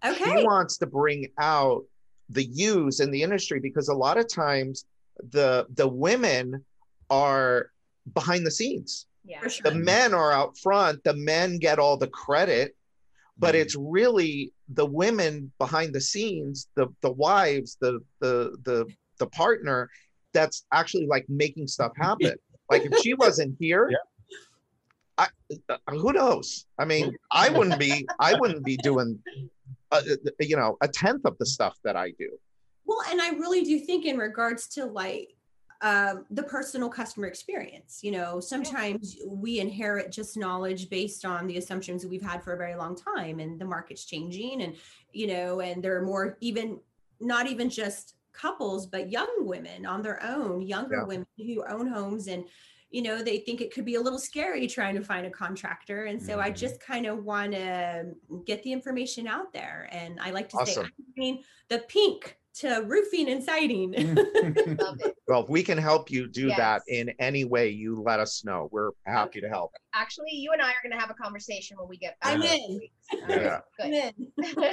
[0.05, 0.23] Okay.
[0.23, 1.83] She wants to bring out
[2.29, 4.85] the use in the industry because a lot of times
[5.29, 6.65] the the women
[7.09, 7.69] are
[8.13, 9.05] behind the scenes.
[9.25, 9.41] Yeah.
[9.41, 9.71] For sure.
[9.71, 12.75] The men are out front, the men get all the credit,
[13.37, 13.59] but Mhm.
[13.61, 18.85] it's really the women behind the scenes, the the wives, the the the
[19.19, 19.89] the partner
[20.33, 22.35] that's actually like making stuff happen.
[22.69, 23.97] like if she wasn't here, Yeah.
[25.17, 25.27] I,
[25.69, 26.65] uh, who knows?
[26.79, 29.21] I mean, I wouldn't be I wouldn't be doing
[29.91, 30.01] uh,
[30.39, 32.29] you know, a tenth of the stuff that I do.
[32.85, 35.35] Well, and I really do think in regards to like
[35.83, 41.57] um, the personal customer experience, you know, sometimes we inherit just knowledge based on the
[41.57, 44.77] assumptions that we've had for a very long time, and the market's changing, and
[45.11, 46.79] you know, and there are more even
[47.19, 51.03] not even just couples, but young women on their own, younger Yeah.
[51.03, 52.45] women who own homes and
[52.89, 56.05] you know they think it could be a little scary trying to find a contractor
[56.05, 56.43] and so mm-hmm.
[56.43, 58.05] i just kind of want to
[58.45, 60.85] get the information out there and i like to awesome.
[60.85, 63.91] say i mean the pink to roofing and siding
[65.27, 66.57] well if we can help you do yes.
[66.57, 70.61] that in any way you let us know we're happy to help actually you and
[70.61, 72.79] i are going to have a conversation when we get back i'm in
[73.29, 73.59] yeah.
[73.79, 74.13] I'm in.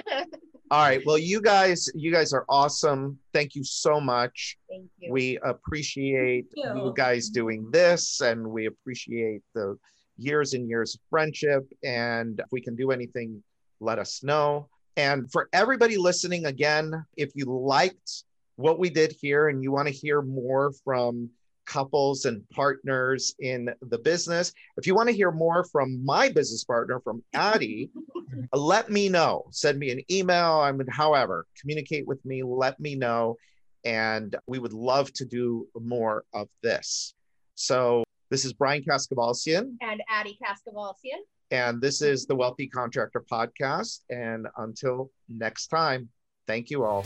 [0.71, 1.01] All right.
[1.05, 3.19] Well, you guys, you guys are awesome.
[3.33, 4.57] Thank you so much.
[4.69, 5.13] Thank you.
[5.13, 6.65] We appreciate you.
[6.65, 9.77] you guys doing this, and we appreciate the
[10.17, 11.67] years and years of friendship.
[11.83, 13.43] And if we can do anything,
[13.81, 14.69] let us know.
[14.97, 18.25] And for everybody listening, again, if you liked
[18.57, 21.31] what we did here and you want to hear more from
[21.71, 24.53] couples and partners in the business.
[24.77, 27.91] If you want to hear more from my business partner, from Adi,
[28.53, 29.45] let me know.
[29.51, 30.55] Send me an email.
[30.55, 32.43] I mean, however, communicate with me.
[32.43, 33.37] Let me know.
[33.85, 37.15] And we would love to do more of this.
[37.55, 39.77] So this is Brian Kaskavalciyan.
[39.81, 41.23] And Adi Kaskavalciyan.
[41.53, 44.01] And this is the Wealthy Contractor Podcast.
[44.09, 46.09] And until next time,
[46.47, 47.05] thank you all.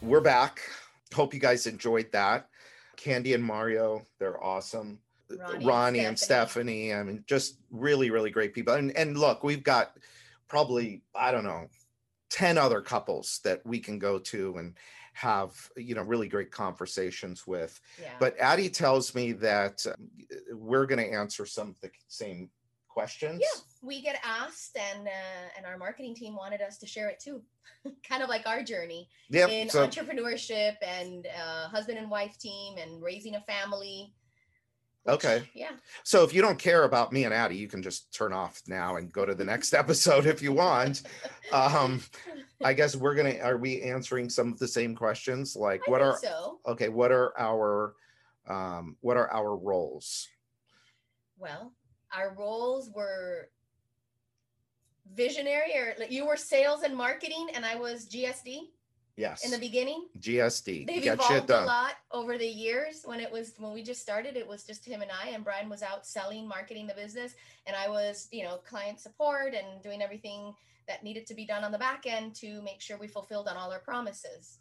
[0.00, 0.60] We're back.
[1.12, 2.46] Hope you guys enjoyed that.
[2.96, 5.00] Candy and Mario, they're awesome.
[5.28, 6.90] Ronnie, Ronnie and, Stephanie.
[6.90, 6.94] and Stephanie.
[6.94, 8.74] I mean, just really, really great people.
[8.74, 9.96] And and look, we've got
[10.48, 11.66] probably, I don't know,
[12.30, 14.76] 10 other couples that we can go to and
[15.20, 18.08] have you know really great conversations with yeah.
[18.18, 19.92] but adi tells me that uh,
[20.54, 22.48] we're going to answer some of the same
[22.88, 27.08] questions yeah we get asked and uh, and our marketing team wanted us to share
[27.08, 27.42] it too
[28.08, 32.78] kind of like our journey yep, in so, entrepreneurship and uh, husband and wife team
[32.78, 34.14] and raising a family
[35.04, 35.48] which, okay.
[35.54, 35.70] yeah.
[36.04, 38.96] So if you don't care about me and adi you can just turn off now
[38.96, 41.02] and go to the next episode if you want.
[41.52, 42.02] Um
[42.62, 45.56] i guess we're gonna are we answering some of the same questions?
[45.56, 46.58] Like I what are so.
[46.66, 47.94] okay what are our
[48.48, 50.28] um what are our roles?
[51.38, 51.72] Well
[52.14, 53.48] our roles were
[55.14, 58.68] visionary or you were sales and marketing and I was GSD?
[59.20, 59.44] Yes.
[59.44, 60.06] In the beginning?
[60.18, 60.86] GSD.
[60.86, 63.02] They've Get evolved a lot over the years.
[63.04, 65.68] When it was when we just started, it was just him and I, and Brian
[65.68, 67.34] was out selling, marketing the business,
[67.66, 70.54] and I was, you know, client support and doing everything
[70.88, 73.56] that needed to be done on the back end to make sure we fulfilled on
[73.56, 74.58] all our promises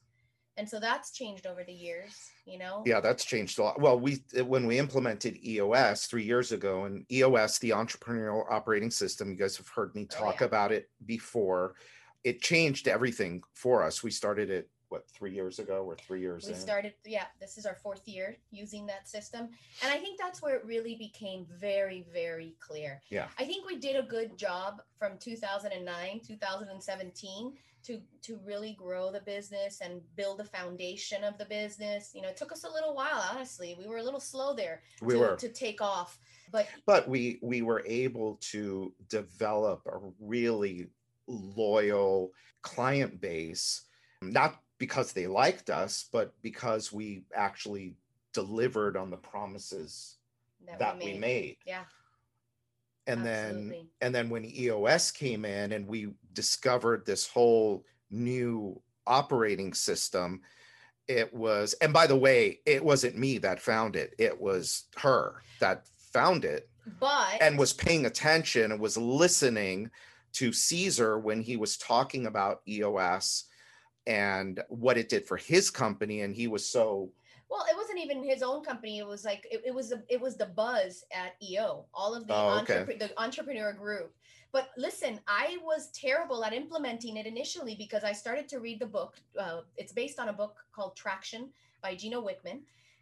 [0.60, 3.97] and so that's changed over the years you know yeah that's changed a lot well
[3.97, 9.38] we when we implemented eos three years ago and eos the entrepreneurial operating system you
[9.38, 10.47] guys have heard me oh, talk oh, yeah.
[10.47, 11.76] about it before
[12.24, 14.03] it changed everything for us.
[14.03, 16.59] We started it what three years ago or three years we in?
[16.59, 19.47] started yeah this is our fourth year using that system
[19.84, 23.01] and i think that's where it really became very very clear.
[23.09, 23.28] Yeah.
[23.38, 27.53] I think we did a good job from 2009 2017
[27.84, 32.11] to to really grow the business and build a foundation of the business.
[32.13, 33.76] You know it took us a little while honestly.
[33.80, 35.36] We were a little slow there we to, were.
[35.36, 36.20] to take off
[36.51, 40.88] but but we we were able to develop a really
[41.30, 43.84] loyal client base
[44.21, 47.95] not because they liked us but because we actually
[48.34, 50.17] delivered on the promises
[50.65, 51.13] that, that we, made.
[51.13, 51.84] we made yeah
[53.07, 53.69] and Absolutely.
[53.69, 60.41] then and then when eos came in and we discovered this whole new operating system
[61.07, 65.41] it was and by the way it wasn't me that found it it was her
[65.59, 66.69] that found it
[66.99, 69.89] but and was paying attention and was listening
[70.34, 73.45] to caesar when he was talking about eos
[74.07, 77.11] and what it did for his company and he was so
[77.49, 78.99] well, it wasn't even his own company.
[78.99, 82.36] It was like it, it was it was the buzz at EO, all of the
[82.36, 82.86] oh, okay.
[82.99, 84.13] the entrepreneur group.
[84.51, 88.86] But listen, I was terrible at implementing it initially because I started to read the
[88.86, 89.15] book.
[89.38, 91.49] Uh, it's based on a book called Traction
[91.82, 92.61] by Gino Wickman,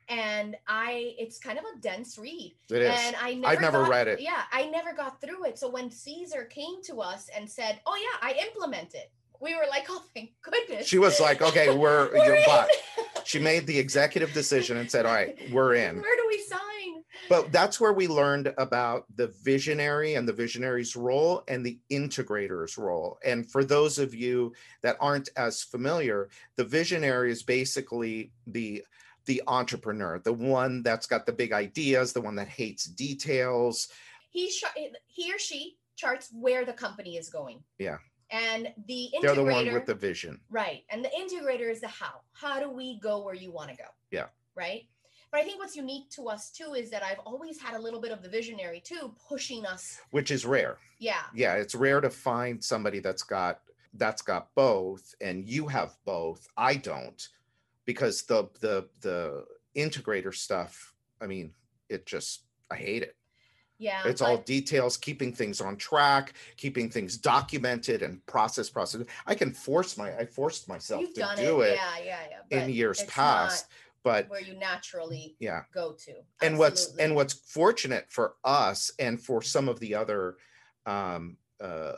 [0.10, 2.56] and I it's kind of a dense read.
[2.70, 2.92] It is.
[2.92, 4.22] And I never I've never got, read it.
[4.22, 5.60] Yeah, I never got through it.
[5.60, 9.66] So when Caesar came to us and said, "Oh yeah, I implement it," we were
[9.70, 12.70] like, "Oh thank goodness." She was like, "Okay, we're, we're but."
[13.26, 17.04] she made the executive decision and said, "All right, we're in." Where do we sign?
[17.30, 22.78] But that's where we learned about the visionary and the visionary's role and the integrator's
[22.78, 23.18] role.
[23.26, 28.84] And for those of you that aren't as familiar, the visionary is basically the
[29.28, 33.90] the entrepreneur, the one that's got the big ideas, the one that hates details.
[34.32, 34.52] He
[35.06, 37.62] he or she charts where the company is going.
[37.78, 37.98] Yeah.
[38.32, 40.40] And the integrator, they're the one with the vision.
[40.50, 40.84] Right.
[40.90, 42.22] And the integrator is the how.
[42.34, 43.86] How do we go where you want to go?
[44.12, 44.26] Yeah.
[44.56, 44.84] Right?
[45.30, 48.00] But i think what's unique to us too is that i've always had a little
[48.00, 50.00] bit of the visionary too pushing us.
[50.12, 50.78] Which is rare.
[51.00, 51.24] Yeah.
[51.36, 53.60] Yeah it's rare to find somebody that's got
[53.94, 56.48] that's got both and you have both.
[56.56, 57.28] I don't
[57.88, 61.54] because the the the integrator stuff, I mean,
[61.90, 63.16] it just I hate it.
[63.80, 64.02] Yeah.
[64.06, 69.04] It's all details, keeping things on track, keeping things documented and process process.
[69.26, 71.74] I can force my I forced myself to do it.
[71.74, 72.20] it, Yeah, yeah,
[72.52, 72.64] yeah.
[72.64, 73.68] in years past,
[74.04, 75.62] but where you naturally yeah.
[75.74, 76.14] go to.
[76.42, 80.38] and what's and what's fortunate for us and for some of the other
[80.86, 81.94] um, uh,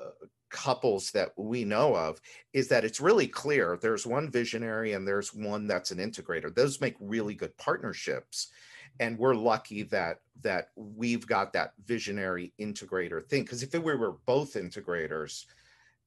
[0.50, 2.20] couples that we know of
[2.54, 6.82] is that it's really clear there's one visionary and there's one that's an integrator those
[6.82, 8.50] make really good partnerships
[9.00, 14.18] and we're lucky that that we've got that visionary integrator thing because if we were
[14.26, 15.46] both integrators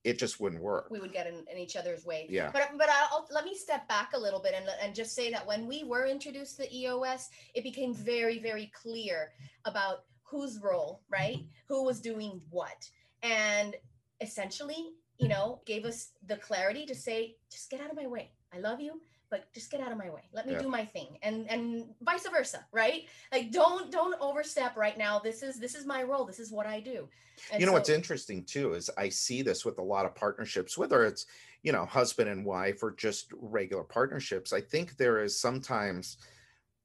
[0.05, 2.26] it just wouldn't work we would get in, in each other's way.
[2.28, 2.51] Yeah.
[2.53, 5.47] But but I'll let me step back a little bit and and just say that
[5.47, 9.30] when we were introduced to EOS, it became very very clear
[9.64, 11.36] about whose role, right?
[11.36, 11.47] Mm-hmm.
[11.68, 12.88] Who was doing what,
[13.22, 13.76] and
[14.22, 18.30] essentially, you know, gave us the clarity to say, just get out of my way.
[18.54, 19.00] I love you,
[19.30, 20.22] but just get out of my way.
[20.32, 20.60] Let me Yeah.
[20.60, 23.08] do my thing, and and vice versa, right?
[23.32, 25.18] Like don't don't overstep right now.
[25.18, 26.24] This is this is my role.
[26.24, 27.08] This is what I do.
[27.50, 30.76] And you know what's interesting too is i see this with a lot of partnerships
[30.76, 31.26] whether it's
[31.62, 36.18] you know husband and wife or just regular partnerships i think there is sometimes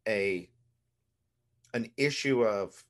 [0.08, 0.50] a
[1.74, 2.84] an issue of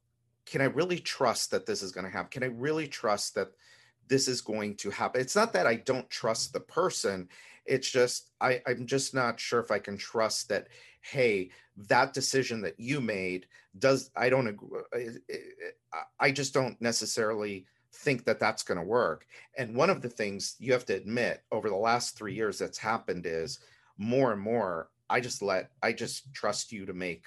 [0.46, 3.50] can i really trust that this is going to happen can i really trust that
[4.08, 5.22] this is going to happen.
[5.22, 7.28] It's not that i don't trust the person
[7.66, 10.68] it's just i i'm just not sure if i can trust that
[11.02, 13.46] hey that decision that you made
[13.78, 14.82] does i don't agree
[16.20, 17.66] i just don't necessarily
[17.98, 19.26] think that that's going to work.
[19.58, 22.78] And one of the things you have to admit over the last three years that's
[22.78, 23.60] happened is
[23.98, 27.26] more and more i just let i just trust you to make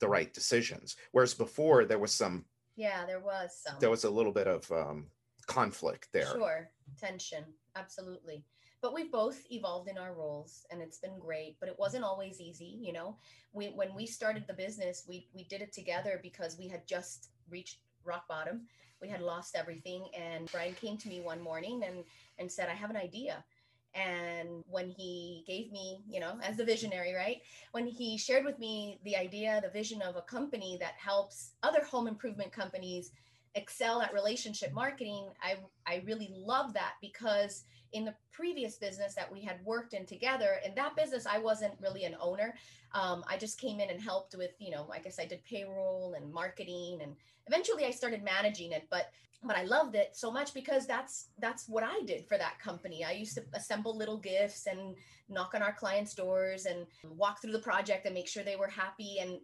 [0.00, 0.96] the right decisions.
[1.12, 2.44] Whereas before there was some
[2.76, 3.76] yeah, there was some.
[3.80, 5.06] there was a little bit of um,
[5.46, 7.44] conflict there Sure, tension,
[7.76, 8.44] absolutely.
[8.80, 11.56] But we've both evolved in our roles, and it's been great.
[11.58, 13.16] But it wasn't always easy, you know.
[13.54, 17.30] We when we started the business, we we did it together because we had just
[17.48, 18.66] reached rock bottom.
[19.00, 22.04] We had lost everything, and Brian came to me one morning and
[22.38, 23.42] and said, "I have an idea."
[23.94, 27.40] And when he gave me, you know, as the visionary, right?
[27.72, 31.84] When he shared with me the idea, the vision of a company that helps other
[31.84, 33.12] home improvement companies
[33.54, 35.54] excel at relationship marketing i
[35.86, 40.56] i really love that because in the previous business that we had worked in together
[40.66, 42.54] in that business i wasn't really an owner.
[42.92, 46.14] Um, i just came in and helped with you know i guess i did payroll
[46.16, 47.14] and marketing and
[47.46, 49.10] eventually i started managing it but
[49.44, 53.04] but i loved it so much because that's that's what i did for that company.
[53.04, 54.96] I used to assemble little gifts and
[55.28, 56.86] knock on our clients doors and
[57.16, 59.38] walk through the project and make sure they were happy and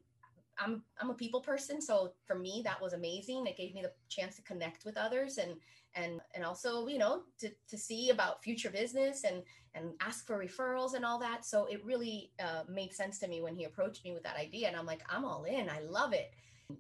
[0.61, 3.47] I'm I'm a people person, so for me that was amazing.
[3.47, 5.57] It gave me the chance to connect with others and
[5.95, 9.43] and and also you know to to see about future business and
[9.75, 11.45] and ask for referrals and all that.
[11.45, 14.69] So it really uh, made sense to me when he approached me with that idea,
[14.69, 15.69] and I'm like, I'm all in.
[15.69, 16.33] I love it.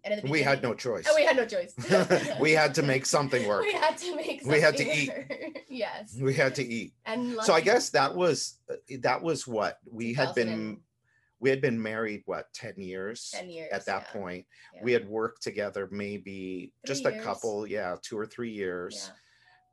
[0.05, 1.75] And we had no choice Oh, we had no choice.
[2.41, 4.43] we had to make something work We had to make.
[4.45, 5.11] We had to eat.
[5.69, 6.17] yes.
[6.21, 10.15] we had to eat And so i guess that was uh, that was what we
[10.15, 10.79] had been
[11.41, 14.81] we had been married what 10 years 10 years at that yeah, point yeah.
[14.83, 17.25] we had worked together maybe just Three a years.
[17.25, 19.11] couple yeah two or three years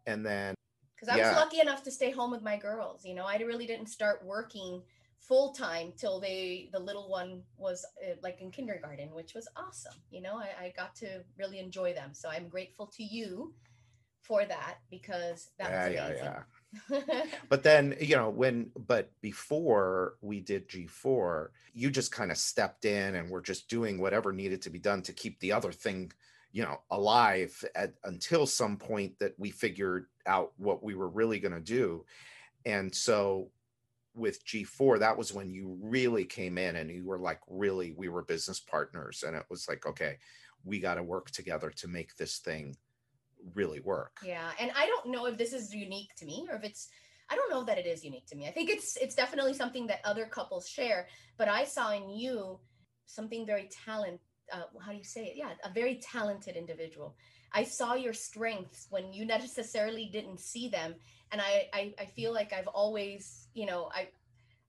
[0.05, 0.13] Yeah.
[0.13, 0.55] and then
[0.99, 3.05] because I was lucky enough to stay home with my girls.
[3.05, 4.81] You know, I really didn't start working
[5.19, 9.93] full time till they the little one was uh, like in kindergarten, which was awesome.
[10.09, 12.13] You know, I, I got to really enjoy them.
[12.13, 13.53] So I'm grateful to you
[14.21, 16.39] for that because that yeah was yeah yeah
[17.49, 22.83] but then you know when but before we did g4 you just kind of stepped
[22.83, 26.11] in and were just doing whatever needed to be done to keep the other thing
[26.51, 31.39] you know alive at, until some point that we figured out what we were really
[31.39, 32.03] going to do.
[32.65, 33.49] And so
[34.15, 38.09] with g4 that was when you really came in and you were like really we
[38.09, 39.23] were business partners.
[39.25, 40.17] And it was like okay
[40.63, 42.75] we got to work together to make this thing
[43.53, 46.63] really work Yeah, and I don't know if this is unique to me or if
[46.63, 46.89] it's
[47.29, 48.47] I don't know that it is unique to me.
[48.47, 52.59] I think it's it's definitely something that other couples share, but I saw in you
[53.05, 54.21] something very talent
[54.51, 55.33] uh, how do you say it?
[55.35, 57.15] Yeah, a very talented individual.
[57.51, 60.95] I saw your strengths when you necessarily didn't see them,
[61.31, 64.09] and I I, I feel like I've always you know I.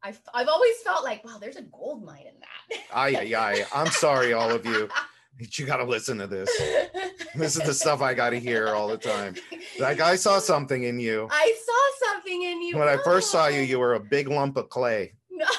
[0.01, 2.81] I've, I've always felt like, wow, there's a gold mine in that.
[2.95, 3.67] I, ay.
[3.75, 4.89] I'm sorry, all of you.
[5.59, 6.51] You got to listen to this.
[7.35, 9.35] This is the stuff I got to hear all the time.
[9.79, 11.29] Like, I saw something in you.
[11.31, 12.77] I saw something in you.
[12.79, 15.13] When I first saw you, you were a big lump of clay.
[15.31, 15.47] No.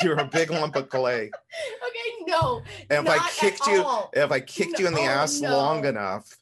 [0.00, 1.22] You were a big lump of clay.
[1.24, 2.62] okay, no.
[2.88, 4.10] And if I kicked you, all.
[4.12, 6.38] if I kicked you in the No, oh, ass long enough,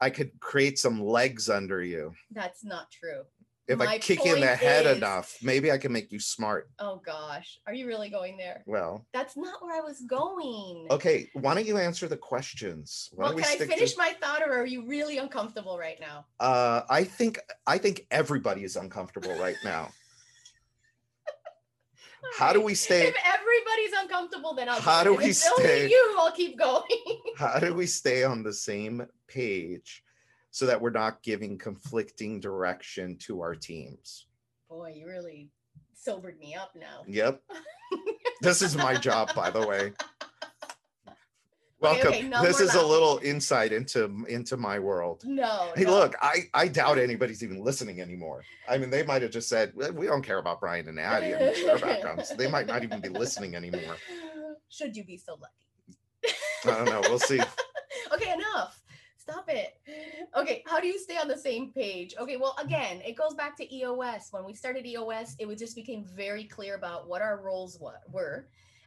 [0.00, 2.14] I could create some legs under you.
[2.30, 3.22] That's not true.
[3.68, 6.68] If I kick in the head is- enough, maybe I can make you smart.
[6.78, 8.62] Oh gosh, are you really going there?
[8.66, 10.88] Well, That's not where I was going.
[10.90, 11.30] okay.
[11.34, 13.08] Why don't you answer the questions?
[13.12, 15.78] Why Well, we can I stick to- finish my thought, or are you really uncomfortable
[15.78, 16.26] right now?
[16.40, 19.90] Uh, I think I think everybody is uncomfortable right now.
[22.38, 23.08] How do we stay?
[23.08, 24.80] If everybody's uncomfortable, then I'll.
[24.80, 26.16] How do we stay- you?
[26.18, 26.84] I'll keep going.
[27.36, 30.02] How do we stay on the same page
[30.52, 34.26] so that we're not giving conflicting direction to our teams?
[34.70, 35.50] Boy, you really
[35.94, 37.02] sobered me up now.
[37.08, 37.42] Yep.
[38.42, 39.92] This is my job, by the way.
[41.82, 42.08] Welcome.
[42.08, 45.22] okay, no this is a little insight into into my world.
[45.24, 45.70] No.
[45.76, 45.92] Hey, no.
[45.92, 48.42] look, I, I doubt anybody's even listening anymore.
[48.68, 51.40] I mean, they might have just said, we don't care about Brian and Adi and
[51.40, 52.34] their backgrounds.
[52.36, 53.96] They might not even be listening anymore.
[54.68, 56.34] Should you be so lucky?
[56.64, 57.00] I don't know.
[57.08, 57.40] We'll see.
[59.32, 59.80] Stop it.
[60.36, 62.14] Okay, how do you stay on the same page?
[62.18, 62.64] Okay, well, mm.
[62.64, 64.28] again, it goes back to EOS.
[64.30, 67.78] When we started EOS, it was just became very clear about what our roles
[68.08, 68.46] were,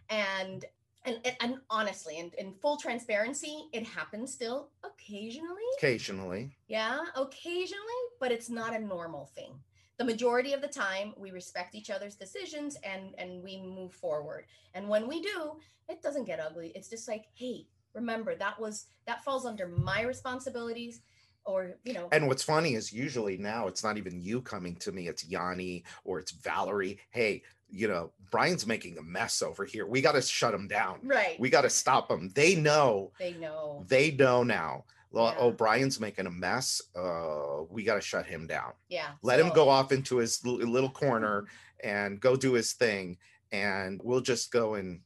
[0.10, 0.66] and
[1.06, 5.62] and and, and honestly, and in full transparency, it happens still occasionally.
[5.78, 6.56] Occasionally.
[6.68, 9.54] Yeah, occasionally, but it's not a normal thing.
[9.98, 14.46] The majority of the time, we respect each other's decisions and and we move forward.
[14.74, 16.72] And when we do, it doesn't get ugly.
[16.76, 21.02] It's just like, hey, remember that was that falls under my responsibilities,
[21.46, 24.92] or you know, And what's funny is usually now it's not even you coming to
[24.92, 27.00] me, it's Yanni or it's Valerie.
[27.10, 29.88] Hey, you know, Brian's making a mess over here.
[29.88, 31.00] We got to shut him down.
[31.04, 31.40] right?
[31.40, 32.30] We got to stop him.
[32.36, 33.84] They know, they know.
[33.88, 34.86] they know now.
[35.12, 35.36] Well, Yeah.
[35.40, 36.82] Oh, Brian's making a mess.
[36.96, 38.74] Uh, we got to shut him down.
[38.90, 39.12] Yeah.
[39.22, 41.46] Let him go off into his little corner
[41.84, 43.18] and go do his thing.
[43.52, 45.00] And we'll just go and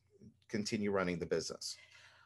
[0.47, 1.75] continue running the business.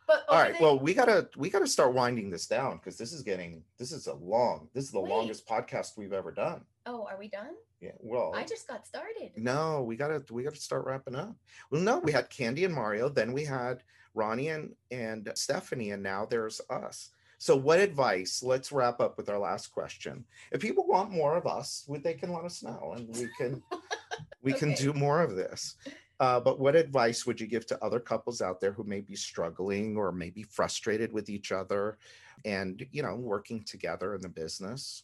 [0.08, 0.58] But All right.
[0.58, 3.92] the- Well, we gotta we gotta start winding this down because this is getting this
[3.92, 5.10] is a long this is the Wait.
[5.10, 6.62] longest podcast we've ever done.
[6.86, 7.54] oh, are we done?
[7.80, 7.92] Yeah.
[8.00, 9.32] Well, I just got started.
[9.36, 11.36] no, we gotta we gotta start wrapping up.
[11.70, 13.84] Well, no, we had Candy and Mario, then we had
[14.14, 17.10] Ronnie and and Stephanie, and now there's us.
[17.40, 18.42] So, what advice?
[18.42, 20.24] Let's wrap up with our last question.
[20.54, 23.62] If people want more of us, we- they can let us know, and we can
[24.42, 25.76] we can do more of this.
[26.24, 29.14] Uh, but what advice would you give to other couples out there who may be
[29.14, 31.98] struggling or maybe frustrated with each other,
[32.46, 35.04] and you know, working together in the business?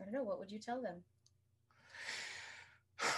[0.00, 0.22] I don't know.
[0.22, 0.98] What would you tell them?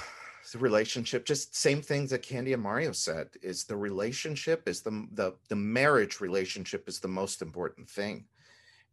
[0.53, 5.07] the relationship just same things that candy and mario said is the relationship is the
[5.13, 8.25] the the marriage relationship is the most important thing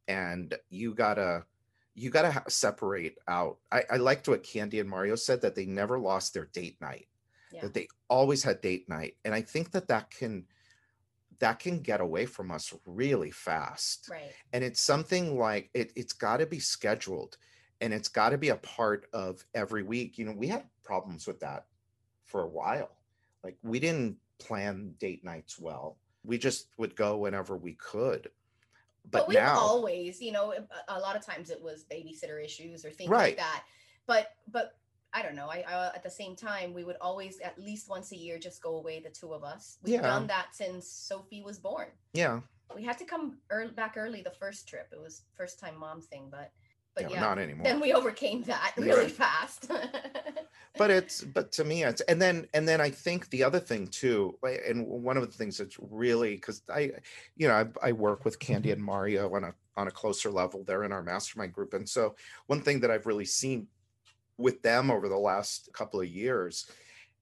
[0.09, 1.45] and you gotta
[1.93, 5.97] you gotta separate out I, I liked what candy and mario said that they never
[5.97, 7.07] lost their date night
[7.55, 7.61] Yeah.
[7.61, 10.45] that they always had date night and i think that that can
[11.39, 14.33] that can get away from us really fast Right.
[14.53, 17.37] and it's something like it, it's got to be scheduled
[17.81, 21.27] and it's got to be a part of every week you know we had problems
[21.27, 21.65] with that
[22.25, 22.91] for a while
[23.43, 28.29] like we didn't plan date nights well we just would go whenever we could
[29.11, 32.83] but, but, now always you know a, a lot of times it was babysitter issues
[32.83, 33.37] or things Right.
[33.37, 33.63] like that
[34.07, 34.77] but but
[35.16, 38.11] i don't know I, I at the same time we would always at least once
[38.11, 39.78] a year just go away the two of us.
[39.84, 40.01] We've Yeah.
[40.01, 41.88] done that since sophie was born.
[42.13, 42.41] Yeah.
[42.76, 44.88] We had to come early, back early the first trip.
[44.91, 46.51] It was first time mom thing but
[46.95, 47.63] but yeah, yeah, not anymore.
[47.63, 48.86] then we overcame that Yeah.
[48.86, 49.72] really fast.
[50.78, 53.88] But it's but to me it's and then and then i think the other thing
[53.88, 56.91] too and one of the things that's really because i
[57.38, 58.80] you know I, I work with candy mm-hmm.
[58.80, 60.63] and mario on a on a closer level.
[60.63, 61.74] They're in our mastermind group.
[61.74, 62.16] And so
[62.47, 63.68] one thing that i've really seen
[64.38, 66.69] with them over the last couple of years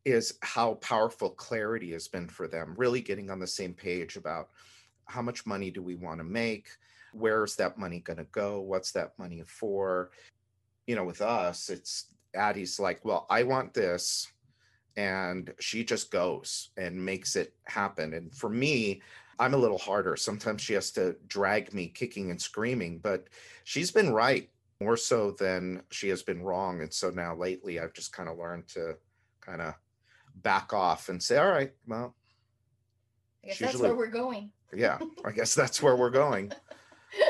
[0.05, 4.49] is how powerful clarity has been for them really getting on the same page about
[5.05, 6.67] how much money do we want to make
[7.13, 10.11] where's that money going to go what's that money for?
[10.87, 14.27] You know with us it's adi's like well i want this
[14.97, 19.01] and she just goes and makes it happen and for me
[19.39, 20.15] i'm a little harder.
[20.15, 23.27] Sometimes she has to drag me kicking and screaming but
[23.63, 24.49] she's been right
[24.83, 28.37] more so than she has been wrong and so now lately i've just kind of
[28.37, 28.95] learned to
[29.41, 29.73] kind of
[30.35, 32.15] back off and say all right well
[33.43, 36.51] i guess that's usually- where we're going yeah i guess that's where we're going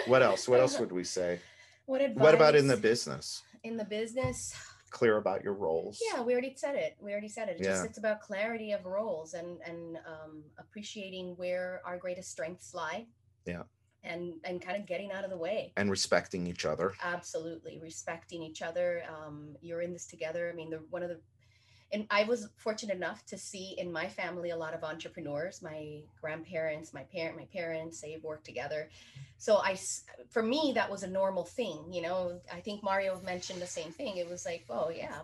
[0.07, 1.39] what else what else would we say
[1.85, 4.53] what advice what about in the business in the business
[4.89, 6.95] clear about your roles Yeah, we already said it.
[7.01, 7.57] We already said it.
[7.57, 7.89] It's Just Yeah.
[7.89, 13.07] it's about clarity of roles and and um, appreciating where our greatest strengths lie.
[13.47, 13.63] Yeah.
[14.03, 15.71] And and kind of getting out of the way.
[15.77, 19.03] and respecting each other Absolutely respecting each other.
[19.07, 20.49] Um, you're in this together.
[20.51, 21.19] I mean, the one of the
[21.93, 25.61] and I was fortunate enough to see in my family a lot of entrepreneurs.
[25.61, 28.89] My grandparents, my parent, my parents, they've worked together.
[29.38, 29.77] So I,
[30.31, 31.85] for me, that was a normal thing.
[31.91, 34.17] You know, I think Mario mentioned the same thing.
[34.17, 35.19] It was like, oh yeah,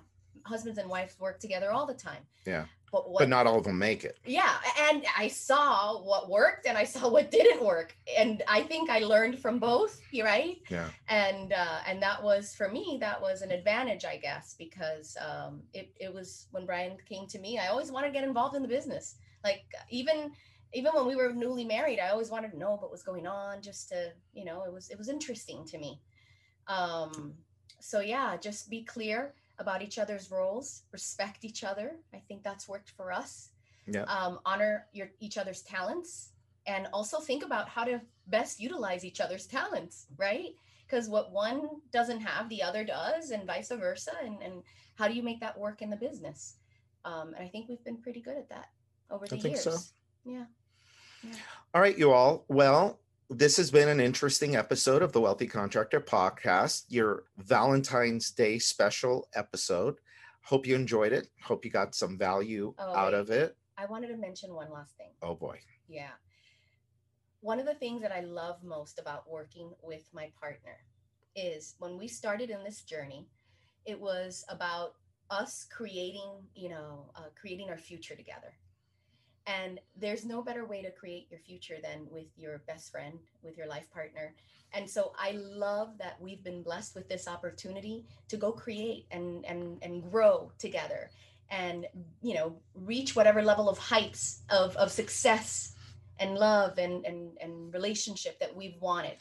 [0.45, 2.21] husbands and wives work together all the time.
[2.45, 4.17] Yeah but what, but not all of them make it.
[4.25, 4.53] Yeah,
[4.89, 8.99] and I saw what worked and I saw what didn't work, and I think I
[8.99, 9.99] learned from both.
[10.13, 10.57] Right?
[10.69, 10.89] Yeah.
[11.07, 15.61] And uh, and that was for me that was an advantage, I guess, because um,
[15.73, 17.59] it it was when Brian came to me.
[17.59, 19.15] I always wanted to get involved in the business.
[19.43, 20.31] Like even
[20.73, 23.61] even when we were newly married, I always wanted to know what was going on,
[23.61, 26.01] just to you know, it was it was interesting to me.
[26.67, 27.33] Um,
[27.79, 31.97] so yeah, just be clear about each other's roles, respect each other.
[32.13, 33.49] I think that's worked for us.
[33.87, 34.03] Yeah.
[34.03, 36.31] Um, honor your each other's talents,
[36.65, 40.55] and also think about how to best utilize each other's talents, right?
[40.85, 44.13] Because what one doesn't have, the other does, and vice versa.
[44.23, 44.63] And and
[44.95, 46.55] how do you make that work in the business?
[47.05, 48.67] Um, and I think we've been pretty good at that
[49.09, 49.63] over the I think years.
[49.63, 49.77] So.
[50.25, 50.45] Yeah.
[51.23, 51.33] yeah.
[51.73, 52.45] All right, you all.
[52.47, 52.99] Well,
[53.29, 59.27] this has been an interesting episode of the Wealthy Contractor Podcast, your Valentine's Day special
[59.35, 59.97] episode.
[60.41, 61.27] Hope you enjoyed it.
[61.43, 63.19] Hope you got some value oh, out wait.
[63.19, 63.55] of it.
[63.77, 65.11] I wanted to mention one last thing.
[65.21, 65.59] Oh boy.
[65.87, 66.09] Yeah.
[67.41, 70.77] One of the things that I love most about working with my partner
[71.35, 73.27] is when we started in this journey,
[73.85, 74.95] it was about
[75.29, 78.53] us creating, you know, uh, creating our future together
[79.49, 83.57] and there's no better way to create your future than with your best friend, with
[83.57, 84.35] your life partner.
[84.73, 89.43] And so I love that we've been blessed with this opportunity to go create and
[89.45, 91.09] and and grow together
[91.49, 91.87] and
[92.21, 95.73] you know reach whatever level of heights of, of success
[96.19, 99.17] and love and, and and relationship that we've wanted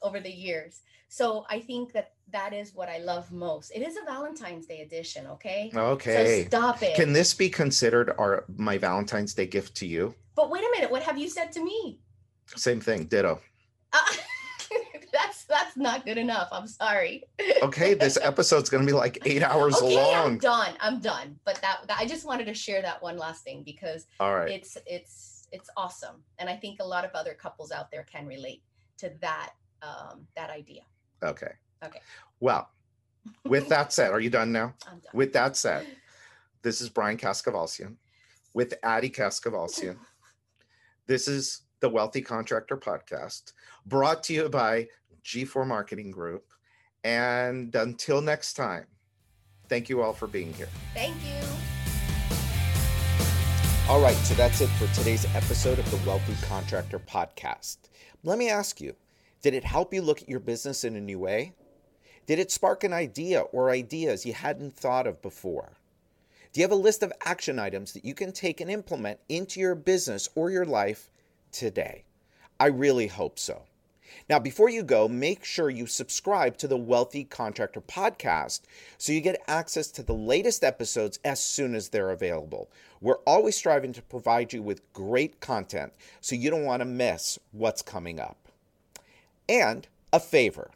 [0.00, 0.82] over the years.
[1.12, 3.70] So I think that that is what I love most.
[3.74, 5.70] It is a Valentine's Day edition, okay?
[5.74, 6.44] Okay.
[6.44, 6.96] So stop it.
[6.96, 10.14] Can this be considered our my Valentine's Day gift to you?
[10.34, 12.00] But wait a minute, what have you said to me?
[12.56, 13.42] Same thing, ditto.
[13.92, 13.98] Uh,
[15.12, 16.48] that's that's not good enough.
[16.50, 17.24] I'm sorry.
[17.60, 20.14] okay, this episode's gonna be like eight hours okay, long.
[20.14, 20.74] I'm done.
[20.80, 21.38] I'm done.
[21.44, 24.50] But that, that I just wanted to share that one last thing because all right,
[24.50, 28.26] it's it's it's awesome, and I think a lot of other couples out there can
[28.26, 28.62] relate
[28.96, 29.50] to that
[29.82, 30.80] um, that idea.
[31.22, 31.52] Okay.
[31.84, 32.00] Okay.
[32.40, 32.68] Well,
[33.44, 34.74] with that said, are you done now?
[34.86, 35.12] I'm done.
[35.14, 35.86] With that said,
[36.62, 37.96] this is Brian Kaskavalciyan
[38.54, 39.96] with Adi Kaskavalciyan.
[41.06, 43.52] this is the Wealthy Contractor Podcast,
[43.86, 44.88] brought to you by
[45.24, 46.44] G4 Marketing Group.
[47.04, 48.86] And until next time,
[49.68, 50.68] thank you all for being here.
[50.94, 51.42] Thank you.
[53.88, 57.78] All right, so that's it for today's episode of the Wealthy Contractor Podcast.
[58.22, 58.94] Let me ask you
[59.42, 61.52] did it help you look at your business in a new way?
[62.26, 65.72] Did it spark an idea or ideas you hadn't thought of before?
[66.52, 69.58] Do you have a list of action items that you can take and implement into
[69.58, 71.10] your business or your life
[71.50, 72.04] today?
[72.60, 73.62] I really hope so.
[74.28, 78.60] Now, before you go, make sure you subscribe to the Wealthy Contractor Podcast
[78.98, 82.70] so you get access to the latest episodes as soon as they're available.
[83.00, 87.38] We're always striving to provide you with great content, so you don't want to miss
[87.50, 88.41] what's coming up.
[89.52, 90.70] And a favor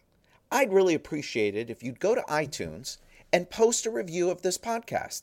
[0.53, 2.99] I'd really appreciate it if you'd go to iTunes
[3.33, 5.23] and post a review of this podcast.